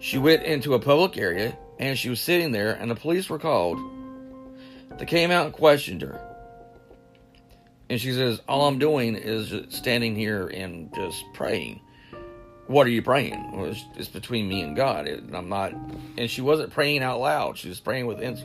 She 0.00 0.18
went 0.18 0.42
into 0.42 0.74
a 0.74 0.78
public 0.78 1.16
area 1.16 1.56
and 1.80 1.98
she 1.98 2.10
was 2.10 2.20
sitting 2.20 2.52
there, 2.52 2.74
and 2.74 2.90
the 2.90 2.94
police 2.94 3.30
were 3.30 3.38
called. 3.38 3.80
They 4.98 5.06
came 5.06 5.30
out 5.30 5.46
and 5.46 5.54
questioned 5.54 6.02
her. 6.02 6.20
And 7.88 7.98
she 7.98 8.12
says, 8.12 8.40
All 8.46 8.68
I'm 8.68 8.78
doing 8.78 9.16
is 9.16 9.74
standing 9.74 10.14
here 10.14 10.46
and 10.46 10.94
just 10.94 11.24
praying. 11.32 11.80
What 12.66 12.86
are 12.86 12.90
you 12.90 13.02
praying? 13.02 13.50
Well, 13.52 13.70
it's, 13.70 13.82
it's 13.96 14.08
between 14.08 14.46
me 14.46 14.60
and 14.60 14.76
God. 14.76 15.08
It, 15.08 15.24
I'm 15.32 15.48
not. 15.48 15.72
And 16.18 16.30
she 16.30 16.42
wasn't 16.42 16.70
praying 16.70 17.02
out 17.02 17.18
loud, 17.18 17.56
she 17.56 17.70
was 17.70 17.80
praying 17.80 18.06
within 18.06 18.38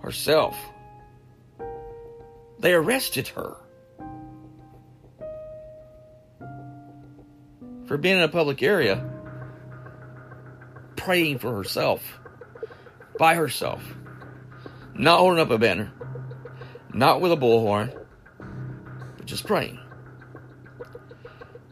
herself. 0.00 0.56
They 2.58 2.72
arrested 2.72 3.28
her 3.28 3.54
for 7.86 7.98
being 7.98 8.16
in 8.16 8.22
a 8.22 8.28
public 8.28 8.62
area 8.62 9.08
praying 10.96 11.38
for 11.38 11.54
herself 11.54 12.18
by 13.18 13.34
herself, 13.34 13.82
not 14.94 15.18
holding 15.18 15.40
up 15.40 15.50
a 15.50 15.58
banner, 15.58 15.92
not 16.94 17.20
with 17.20 17.32
a 17.32 17.36
bullhorn, 17.36 17.94
but 19.16 19.26
just 19.26 19.46
praying. 19.46 19.78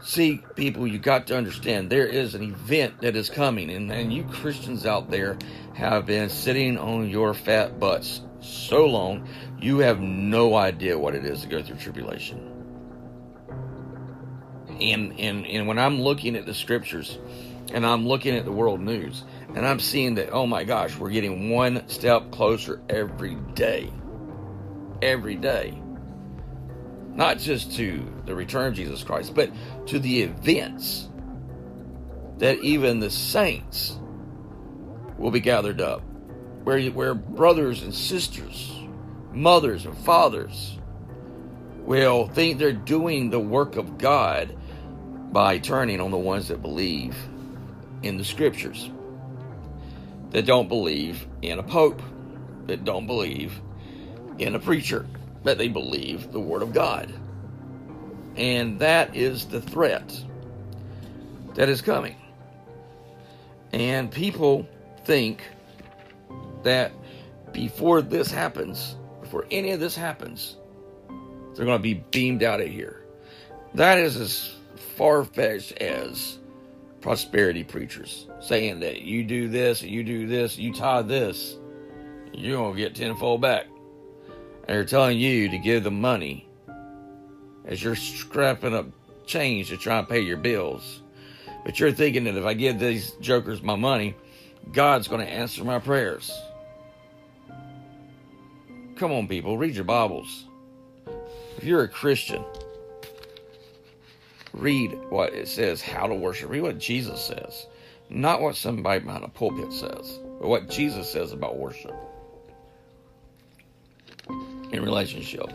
See, 0.02 0.42
people, 0.54 0.86
you 0.86 0.98
got 0.98 1.26
to 1.28 1.36
understand 1.36 1.90
there 1.90 2.06
is 2.06 2.34
an 2.34 2.42
event 2.42 3.00
that 3.00 3.16
is 3.16 3.28
coming, 3.28 3.70
and, 3.70 3.90
and 3.90 4.12
you 4.12 4.22
Christians 4.24 4.86
out 4.86 5.10
there 5.10 5.36
have 5.74 6.06
been 6.06 6.28
sitting 6.28 6.78
on 6.78 7.08
your 7.08 7.34
fat 7.34 7.80
butts 7.80 8.20
so 8.40 8.86
long, 8.86 9.28
you 9.60 9.78
have 9.78 10.00
no 10.00 10.54
idea 10.54 10.98
what 10.98 11.14
it 11.14 11.24
is 11.24 11.42
to 11.42 11.48
go 11.48 11.62
through 11.62 11.76
tribulation. 11.76 12.52
And, 14.80 15.18
and, 15.18 15.46
and 15.46 15.66
when 15.66 15.78
I'm 15.78 16.00
looking 16.00 16.36
at 16.36 16.46
the 16.46 16.54
scriptures 16.54 17.18
and 17.72 17.84
I'm 17.84 18.06
looking 18.06 18.36
at 18.36 18.44
the 18.44 18.52
world 18.52 18.80
news, 18.80 19.24
and 19.54 19.66
I'm 19.66 19.80
seeing 19.80 20.16
that, 20.16 20.30
oh 20.32 20.46
my 20.46 20.64
gosh, 20.64 20.96
we're 20.96 21.10
getting 21.10 21.50
one 21.50 21.88
step 21.88 22.30
closer 22.30 22.80
every 22.88 23.36
day. 23.54 23.90
Every 25.00 25.36
day. 25.36 25.80
Not 27.14 27.38
just 27.38 27.72
to 27.76 28.02
the 28.26 28.34
return 28.34 28.68
of 28.68 28.74
Jesus 28.74 29.02
Christ, 29.02 29.34
but 29.34 29.50
to 29.86 29.98
the 29.98 30.22
events 30.22 31.08
that 32.38 32.58
even 32.58 33.00
the 33.00 33.10
saints 33.10 33.98
will 35.16 35.30
be 35.30 35.40
gathered 35.40 35.80
up. 35.80 36.02
Where, 36.64 36.80
where 36.90 37.14
brothers 37.14 37.82
and 37.82 37.94
sisters, 37.94 38.74
mothers 39.32 39.86
and 39.86 39.96
fathers 39.98 40.78
will 41.78 42.26
think 42.26 42.58
they're 42.58 42.72
doing 42.72 43.30
the 43.30 43.40
work 43.40 43.76
of 43.76 43.96
God 43.96 44.54
by 45.32 45.58
turning 45.58 46.00
on 46.00 46.10
the 46.10 46.18
ones 46.18 46.48
that 46.48 46.60
believe 46.60 47.16
in 48.02 48.18
the 48.18 48.24
scriptures 48.24 48.90
that 50.36 50.44
don't 50.44 50.68
believe 50.68 51.26
in 51.40 51.58
a 51.58 51.62
pope, 51.62 52.02
that 52.66 52.84
don't 52.84 53.06
believe 53.06 53.58
in 54.36 54.54
a 54.54 54.58
preacher, 54.58 55.06
that 55.44 55.56
they 55.56 55.66
believe 55.66 56.30
the 56.30 56.38
Word 56.38 56.60
of 56.60 56.74
God. 56.74 57.10
And 58.36 58.78
that 58.80 59.16
is 59.16 59.46
the 59.46 59.62
threat 59.62 60.22
that 61.54 61.70
is 61.70 61.80
coming. 61.80 62.16
And 63.72 64.10
people 64.10 64.68
think 65.06 65.42
that 66.64 66.92
before 67.52 68.02
this 68.02 68.30
happens, 68.30 68.94
before 69.22 69.46
any 69.50 69.70
of 69.70 69.80
this 69.80 69.96
happens, 69.96 70.58
they're 71.54 71.64
going 71.64 71.78
to 71.78 71.82
be 71.82 71.94
beamed 71.94 72.42
out 72.42 72.60
of 72.60 72.68
here. 72.68 73.02
That 73.72 73.96
is 73.96 74.16
as 74.18 74.54
far 74.98 75.24
fetched 75.24 75.72
as 75.78 76.36
prosperity 77.00 77.64
preachers 77.64 78.26
saying 78.40 78.80
that 78.80 79.02
you 79.02 79.24
do 79.24 79.48
this, 79.48 79.82
you 79.82 80.02
do 80.02 80.26
this, 80.26 80.58
you 80.58 80.72
tie 80.72 81.02
this, 81.02 81.56
you're 82.32 82.56
going 82.56 82.74
to 82.74 82.80
get 82.80 82.94
tenfold 82.94 83.40
back. 83.40 83.66
And 84.68 84.76
they're 84.76 84.84
telling 84.84 85.18
you 85.18 85.48
to 85.48 85.58
give 85.58 85.84
them 85.84 86.00
money 86.00 86.48
as 87.64 87.82
you're 87.82 87.96
scrapping 87.96 88.74
up 88.74 88.86
change 89.26 89.68
to 89.68 89.76
try 89.76 89.98
and 89.98 90.08
pay 90.08 90.20
your 90.20 90.36
bills. 90.36 91.02
But 91.64 91.80
you're 91.80 91.92
thinking 91.92 92.24
that 92.24 92.36
if 92.36 92.44
I 92.44 92.54
give 92.54 92.78
these 92.78 93.12
jokers 93.20 93.62
my 93.62 93.76
money, 93.76 94.14
God's 94.72 95.08
going 95.08 95.24
to 95.24 95.32
answer 95.32 95.64
my 95.64 95.78
prayers. 95.78 96.32
Come 98.96 99.12
on, 99.12 99.28
people, 99.28 99.58
read 99.58 99.74
your 99.74 99.84
Bibles. 99.84 100.46
If 101.56 101.64
you're 101.64 101.82
a 101.82 101.88
Christian, 101.88 102.44
read 104.56 104.92
what 105.10 105.34
it 105.34 105.48
says 105.48 105.82
how 105.82 106.06
to 106.06 106.14
worship. 106.14 106.50
Read 106.50 106.62
what 106.62 106.78
Jesus 106.78 107.20
says, 107.20 107.66
not 108.08 108.40
what 108.40 108.56
somebody 108.56 109.04
behind 109.04 109.24
a 109.24 109.28
pulpit 109.28 109.72
says, 109.72 110.18
but 110.40 110.48
what 110.48 110.68
Jesus 110.68 111.10
says 111.10 111.32
about 111.32 111.58
worship 111.58 111.94
in 114.28 114.82
relationship. 114.82 115.52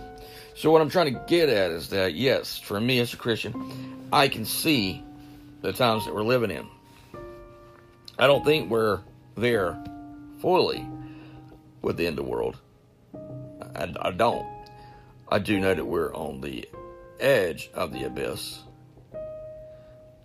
So, 0.56 0.72
what 0.72 0.82
I'm 0.82 0.90
trying 0.90 1.14
to 1.14 1.24
get 1.28 1.50
at 1.50 1.72
is 1.72 1.90
that, 1.90 2.14
yes, 2.14 2.58
for 2.58 2.80
me 2.80 3.00
as 3.00 3.14
a 3.14 3.18
Christian, 3.18 4.08
I 4.14 4.28
can 4.28 4.46
see 4.46 5.04
the 5.62 5.74
times 5.74 6.06
that 6.06 6.14
we're 6.14 6.24
living 6.24 6.52
in. 6.52 6.68
I 8.20 8.28
don't 8.28 8.46
think 8.46 8.70
we're 8.70 9.00
there 9.36 9.82
fully 10.40 10.86
with 11.82 11.98
the 11.98 12.06
end 12.06 12.20
of 12.20 12.26
the 12.26 12.32
world. 12.32 12.58
I, 13.76 13.94
I 14.00 14.12
don't. 14.12 14.46
I 15.30 15.40
do 15.40 15.60
know 15.60 15.74
that 15.74 15.86
we're 15.86 16.14
on 16.14 16.42
the 16.42 16.68
edge 17.20 17.72
of 17.74 17.94
the 17.94 18.04
abyss. 18.04 18.62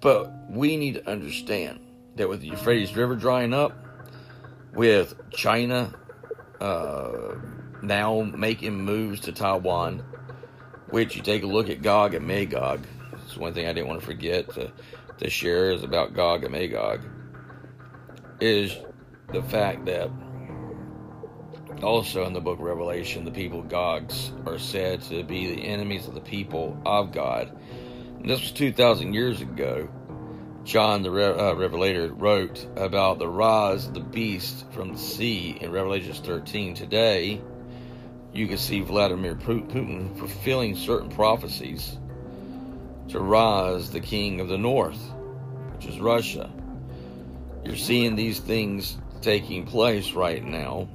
But 0.07 0.31
we 0.49 0.77
need 0.77 0.95
to 0.95 1.11
understand 1.11 1.81
that 2.15 2.29
with 2.29 2.41
the 2.41 2.47
Euphrates 2.47 2.95
River 2.95 3.17
drying 3.17 3.53
up, 3.53 3.73
with 4.73 5.17
China 5.33 5.93
uh, 6.61 7.35
now 7.83 8.21
making 8.21 8.85
moves 8.85 9.19
to 9.23 9.33
Taiwan, 9.33 10.05
which 10.91 11.17
you 11.17 11.23
take 11.23 11.43
a 11.43 11.47
look 11.49 11.69
at 11.71 11.83
Gog 11.83 12.15
and 12.15 12.25
Magog. 12.25 12.87
It's 13.25 13.37
one 13.37 13.53
thing 13.53 13.67
I 13.67 13.73
didn't 13.73 13.89
want 13.89 13.99
to 13.99 14.07
forget 14.07 14.49
to, 14.55 14.71
to 15.19 15.29
share 15.29 15.73
is 15.73 15.83
about 15.83 16.15
Gog 16.15 16.45
and 16.45 16.53
Magog. 16.53 17.01
Is 18.39 18.77
the 19.33 19.43
fact 19.43 19.87
that 19.87 20.09
also 21.83 22.25
in 22.27 22.33
the 22.33 22.41
book 22.41 22.61
of 22.61 22.65
Revelation, 22.65 23.25
the 23.25 23.33
people 23.33 23.61
Gogs 23.61 24.31
are 24.47 24.61
said 24.61 25.03
to 25.03 25.25
be 25.25 25.53
the 25.53 25.63
enemies 25.63 26.07
of 26.07 26.15
the 26.15 26.21
people 26.21 26.81
of 26.87 27.11
God. 27.11 27.51
And 28.21 28.31
this 28.31 28.41
was 28.41 28.53
2,000 28.53 29.13
years 29.13 29.41
ago. 29.41 29.89
John 30.67 31.03
the 31.05 31.13
Re- 31.13 31.23
uh, 31.23 31.55
Revelator 31.55 32.13
wrote 32.13 32.67
about 32.77 33.21
the 33.21 33.29
rise 33.29 33.87
of 33.87 33.95
the 33.95 34.01
beast 34.01 34.65
from 34.73 34.95
the 34.95 34.99
sea 34.99 35.57
in 35.61 35.71
Revelation 35.71 36.13
13. 36.13 36.75
Today, 36.75 37.41
you 38.33 38.49
can 38.49 38.59
see 38.59 38.81
Vladimir 38.81 39.37
Putin 39.37 40.19
fulfilling 40.19 40.75
certain 40.75 41.09
prophecies 41.09 41.97
to 43.11 43.21
rise 43.21 43.93
the 43.93 44.01
king 44.01 44.41
of 44.41 44.49
the 44.49 44.59
north, 44.59 45.01
which 45.73 45.87
is 45.87 46.01
Russia. 46.01 46.51
You're 47.65 47.77
seeing 47.77 48.17
these 48.17 48.41
things 48.41 48.99
taking 49.23 49.67
place 49.67 50.15
right 50.15 50.45
now. 50.45 50.89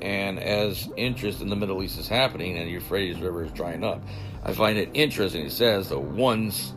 And 0.00 0.40
as 0.40 0.88
interest 0.96 1.40
in 1.40 1.48
the 1.48 1.56
Middle 1.56 1.84
East 1.84 2.00
is 2.00 2.08
happening 2.08 2.58
and 2.58 2.66
the 2.66 2.72
Euphrates 2.72 3.20
River 3.20 3.44
is 3.44 3.52
drying 3.52 3.84
up, 3.84 4.02
I 4.42 4.52
find 4.54 4.76
it 4.76 4.90
interesting. 4.92 5.46
It 5.46 5.52
says 5.52 5.88
the 5.88 6.00
ones 6.00 6.74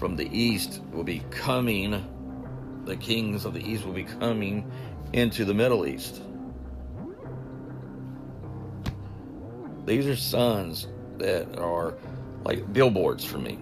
from 0.00 0.16
the 0.16 0.26
east 0.36 0.80
will 0.92 1.04
be 1.04 1.22
coming, 1.30 2.02
the 2.86 2.96
kings 2.96 3.44
of 3.44 3.52
the 3.52 3.60
east 3.60 3.84
will 3.84 3.92
be 3.92 4.02
coming 4.02 4.68
into 5.12 5.44
the 5.44 5.52
Middle 5.52 5.86
East. 5.86 6.22
These 9.84 10.06
are 10.06 10.16
signs 10.16 10.88
that 11.18 11.58
are 11.58 11.98
like 12.44 12.72
billboards 12.72 13.26
for 13.26 13.36
me. 13.36 13.58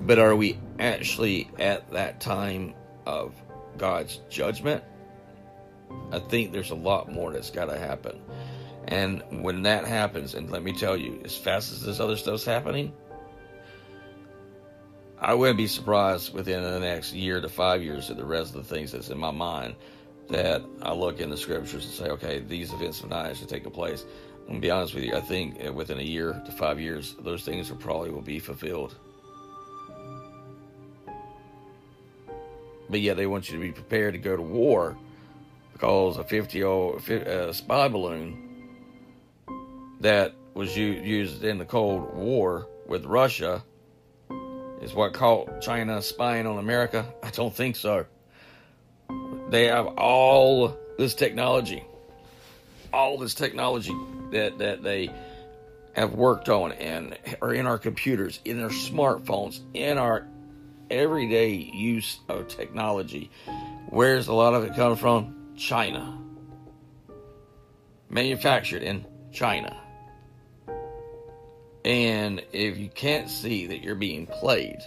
But 0.00 0.18
are 0.18 0.34
we 0.34 0.58
actually 0.80 1.48
at 1.60 1.88
that 1.92 2.20
time 2.20 2.74
of 3.06 3.32
God's 3.78 4.20
judgment? 4.28 4.82
I 6.10 6.18
think 6.18 6.52
there's 6.52 6.72
a 6.72 6.76
lot 6.76 7.12
more 7.12 7.32
that's 7.32 7.50
got 7.50 7.66
to 7.66 7.78
happen. 7.78 8.20
And 8.88 9.22
when 9.44 9.62
that 9.62 9.84
happens, 9.84 10.34
and 10.34 10.50
let 10.50 10.64
me 10.64 10.72
tell 10.72 10.96
you, 10.96 11.20
as 11.24 11.36
fast 11.36 11.70
as 11.72 11.84
this 11.84 12.00
other 12.00 12.16
stuff's 12.16 12.44
happening, 12.44 12.92
I 15.18 15.32
wouldn't 15.32 15.56
be 15.56 15.66
surprised 15.66 16.34
within 16.34 16.62
the 16.62 16.78
next 16.78 17.14
year 17.14 17.40
to 17.40 17.48
five 17.48 17.82
years 17.82 18.08
that 18.08 18.18
the 18.18 18.24
rest 18.24 18.54
of 18.54 18.68
the 18.68 18.74
things 18.74 18.92
that's 18.92 19.08
in 19.08 19.18
my 19.18 19.30
mind 19.30 19.74
that 20.28 20.62
I 20.82 20.92
look 20.92 21.20
in 21.20 21.30
the 21.30 21.36
scriptures 21.36 21.84
and 21.84 21.94
say, 21.94 22.08
okay, 22.10 22.40
these 22.40 22.72
events 22.72 23.00
have 23.00 23.10
not 23.10 23.26
actually 23.26 23.46
taken 23.46 23.70
place. 23.70 24.04
I'm 24.42 24.48
gonna 24.48 24.60
be 24.60 24.70
honest 24.70 24.94
with 24.94 25.04
you. 25.04 25.14
I 25.14 25.20
think 25.20 25.58
within 25.74 25.98
a 25.98 26.02
year 26.02 26.40
to 26.44 26.52
five 26.52 26.78
years, 26.78 27.16
those 27.20 27.44
things 27.44 27.70
will 27.70 27.78
probably 27.78 28.10
will 28.10 28.20
be 28.20 28.38
fulfilled. 28.38 28.94
But 32.88 33.00
yeah, 33.00 33.14
they 33.14 33.26
want 33.26 33.48
you 33.48 33.56
to 33.56 33.60
be 33.60 33.72
prepared 33.72 34.14
to 34.14 34.18
go 34.18 34.36
to 34.36 34.42
war 34.42 34.96
because 35.72 36.18
a 36.18 36.24
50 36.24 36.62
old 36.62 37.10
uh, 37.10 37.52
spy 37.52 37.88
balloon 37.88 38.42
that 40.00 40.34
was 40.54 40.76
used 40.76 41.42
in 41.42 41.58
the 41.58 41.64
Cold 41.64 42.14
War 42.14 42.68
with 42.86 43.04
Russia 43.04 43.62
is 44.80 44.94
what 44.94 45.12
caught 45.12 45.60
China 45.60 46.02
spying 46.02 46.46
on 46.46 46.58
America. 46.58 47.06
I 47.22 47.30
don't 47.30 47.54
think 47.54 47.76
so. 47.76 48.06
They 49.48 49.66
have 49.66 49.86
all 49.98 50.76
this 50.98 51.14
technology, 51.14 51.84
all 52.92 53.18
this 53.18 53.34
technology 53.34 53.94
that, 54.32 54.58
that 54.58 54.82
they 54.82 55.10
have 55.94 56.14
worked 56.14 56.48
on 56.48 56.72
and 56.72 57.16
are 57.40 57.54
in 57.54 57.66
our 57.66 57.78
computers, 57.78 58.40
in 58.44 58.62
our 58.62 58.70
smartphones, 58.70 59.60
in 59.72 59.98
our 59.98 60.26
everyday 60.90 61.54
use 61.54 62.18
of 62.28 62.48
technology. 62.48 63.30
Where's 63.88 64.28
a 64.28 64.34
lot 64.34 64.54
of 64.54 64.64
it 64.64 64.74
come 64.74 64.96
from? 64.96 65.54
China. 65.56 66.18
Manufactured 68.10 68.82
in 68.82 69.04
China. 69.32 69.85
And 71.86 72.44
if 72.52 72.78
you 72.78 72.88
can't 72.88 73.30
see 73.30 73.68
that 73.68 73.84
you're 73.84 73.94
being 73.94 74.26
played, 74.26 74.80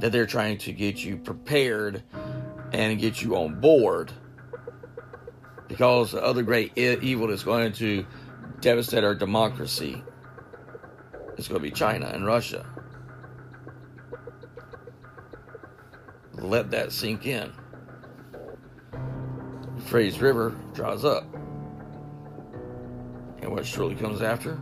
that 0.00 0.10
they're 0.10 0.26
trying 0.26 0.58
to 0.58 0.72
get 0.72 1.04
you 1.04 1.16
prepared 1.16 2.02
and 2.72 2.98
get 2.98 3.22
you 3.22 3.36
on 3.36 3.60
board 3.60 4.10
because 5.68 6.10
the 6.10 6.20
other 6.20 6.42
great 6.42 6.76
evil 6.76 7.28
that's 7.28 7.44
going 7.44 7.72
to 7.74 8.04
devastate 8.60 9.04
our 9.04 9.14
democracy 9.14 10.02
is 11.36 11.46
going 11.46 11.60
to 11.60 11.62
be 11.62 11.70
China 11.70 12.06
and 12.06 12.26
Russia. 12.26 12.66
Let 16.32 16.72
that 16.72 16.90
sink 16.90 17.24
in. 17.24 17.52
Euphrates 19.76 20.20
River 20.20 20.56
dries 20.74 21.04
up. 21.04 21.24
And 23.42 23.52
what 23.52 23.64
surely 23.64 23.94
comes 23.94 24.22
after? 24.22 24.60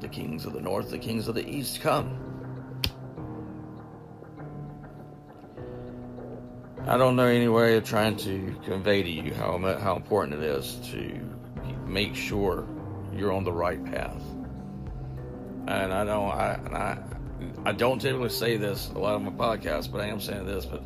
The 0.00 0.08
kings 0.08 0.44
of 0.44 0.52
the 0.52 0.60
north, 0.60 0.90
the 0.90 0.98
kings 0.98 1.28
of 1.28 1.34
the 1.34 1.48
east 1.48 1.80
come. 1.80 2.18
I 6.86 6.98
don't 6.98 7.16
know 7.16 7.24
any 7.24 7.48
way 7.48 7.78
of 7.78 7.84
trying 7.84 8.16
to 8.18 8.54
convey 8.66 9.02
to 9.02 9.10
you 9.10 9.32
how 9.32 9.58
how 9.78 9.96
important 9.96 10.42
it 10.42 10.44
is 10.44 10.76
to 10.90 11.18
make 11.86 12.14
sure 12.14 12.66
you're 13.16 13.32
on 13.32 13.44
the 13.44 13.52
right 13.52 13.82
path. 13.82 14.20
And 15.66 15.94
I 15.94 16.04
don't 16.04 16.30
I 16.30 16.58
I, 16.70 16.98
I 17.64 17.72
don't 17.72 17.98
typically 17.98 18.28
say 18.28 18.58
this 18.58 18.90
a 18.90 18.98
lot 18.98 19.14
on 19.14 19.24
my 19.24 19.30
podcast, 19.30 19.90
but 19.90 20.02
I 20.02 20.08
am 20.08 20.20
saying 20.20 20.44
this. 20.44 20.66
But 20.66 20.82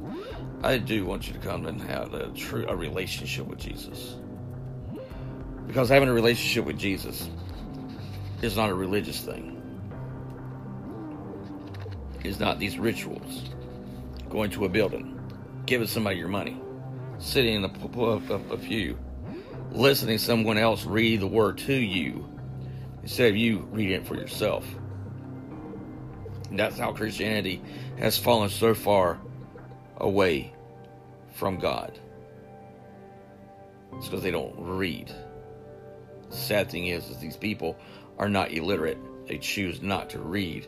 I 0.62 0.78
do 0.78 1.04
want 1.04 1.26
you 1.26 1.32
to 1.32 1.40
come 1.40 1.66
and 1.66 1.80
have 1.82 2.14
a 2.14 2.28
true 2.28 2.66
a 2.68 2.76
relationship 2.76 3.48
with 3.48 3.58
Jesus, 3.58 4.14
because 5.66 5.88
having 5.88 6.08
a 6.08 6.14
relationship 6.14 6.64
with 6.64 6.78
Jesus 6.78 7.28
is 8.42 8.56
not 8.56 8.70
a 8.70 8.74
religious 8.74 9.20
thing. 9.20 9.54
It's 12.24 12.40
not 12.40 12.58
these 12.58 12.78
rituals. 12.78 13.50
Going 14.28 14.50
to 14.50 14.64
a 14.64 14.68
building 14.68 15.18
giving 15.68 15.86
somebody 15.86 16.16
your 16.16 16.28
money, 16.28 16.58
sitting 17.18 17.54
in 17.54 17.64
a, 17.64 17.68
pew, 18.56 18.98
listening 19.70 20.16
to 20.16 20.24
someone 20.24 20.56
else 20.56 20.86
read 20.86 21.20
the 21.20 21.26
word 21.26 21.58
to 21.58 21.74
you 21.74 22.26
instead 23.02 23.28
of 23.28 23.36
you 23.36 23.58
reading 23.70 24.00
it 24.00 24.06
for 24.06 24.14
yourself. 24.14 24.66
And 26.48 26.58
that's 26.58 26.78
how 26.78 26.92
Christianity 26.92 27.60
has 27.98 28.16
fallen 28.16 28.48
so 28.48 28.72
far 28.72 29.20
away 29.98 30.54
from 31.34 31.58
God. 31.58 31.98
It's 33.96 34.06
because 34.06 34.22
they 34.22 34.30
don't 34.30 34.54
read. 34.56 35.12
The 36.30 36.36
sad 36.36 36.70
thing 36.70 36.86
is, 36.86 37.10
is 37.10 37.18
these 37.18 37.36
people 37.36 37.76
are 38.18 38.28
not 38.28 38.52
illiterate. 38.52 38.98
They 39.26 39.38
choose 39.38 39.80
not 39.80 40.10
to 40.10 40.18
read 40.18 40.66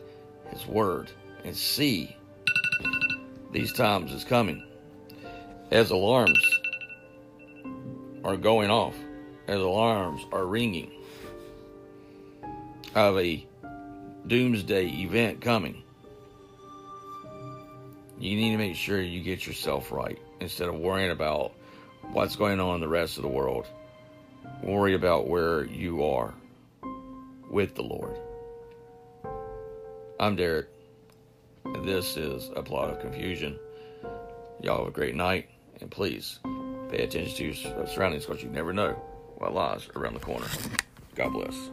His 0.49 0.65
Word 0.65 1.11
and 1.43 1.55
see 1.55 2.15
these 3.51 3.73
times 3.73 4.13
is 4.13 4.23
coming 4.23 4.63
as 5.71 5.91
alarms 5.91 6.59
are 8.23 8.37
going 8.37 8.69
off, 8.69 8.95
as 9.47 9.59
alarms 9.59 10.21
are 10.31 10.45
ringing. 10.45 10.91
of 12.93 13.17
a 13.17 13.45
doomsday 14.27 14.85
event 14.85 15.41
coming, 15.41 15.81
you 18.19 18.35
need 18.35 18.51
to 18.51 18.57
make 18.57 18.75
sure 18.75 19.01
you 19.01 19.23
get 19.23 19.47
yourself 19.47 19.91
right 19.91 20.19
instead 20.39 20.67
of 20.67 20.75
worrying 20.75 21.11
about 21.11 21.53
what's 22.11 22.35
going 22.35 22.59
on 22.59 22.75
in 22.75 22.81
the 22.81 22.87
rest 22.87 23.17
of 23.17 23.23
the 23.23 23.29
world. 23.29 23.65
Worry 24.61 24.93
about 24.93 25.27
where 25.27 25.63
you 25.63 26.03
are 26.03 26.33
with 27.51 27.75
the 27.75 27.83
Lord. 27.83 28.15
I'm 30.19 30.35
Derek, 30.35 30.67
and 31.65 31.87
this 31.87 32.15
is 32.15 32.49
a 32.55 32.63
plot 32.63 32.89
of 32.89 33.01
confusion. 33.01 33.59
Y'all 34.61 34.79
have 34.79 34.87
a 34.87 34.91
great 34.91 35.15
night, 35.15 35.49
and 35.81 35.91
please 35.91 36.39
pay 36.89 37.03
attention 37.03 37.35
to 37.35 37.43
your 37.43 37.87
surroundings 37.87 38.25
because 38.25 38.41
you 38.43 38.49
never 38.49 38.71
know 38.71 38.93
what 39.37 39.53
lies 39.53 39.89
around 39.95 40.13
the 40.13 40.19
corner. 40.19 40.47
God 41.15 41.33
bless. 41.33 41.71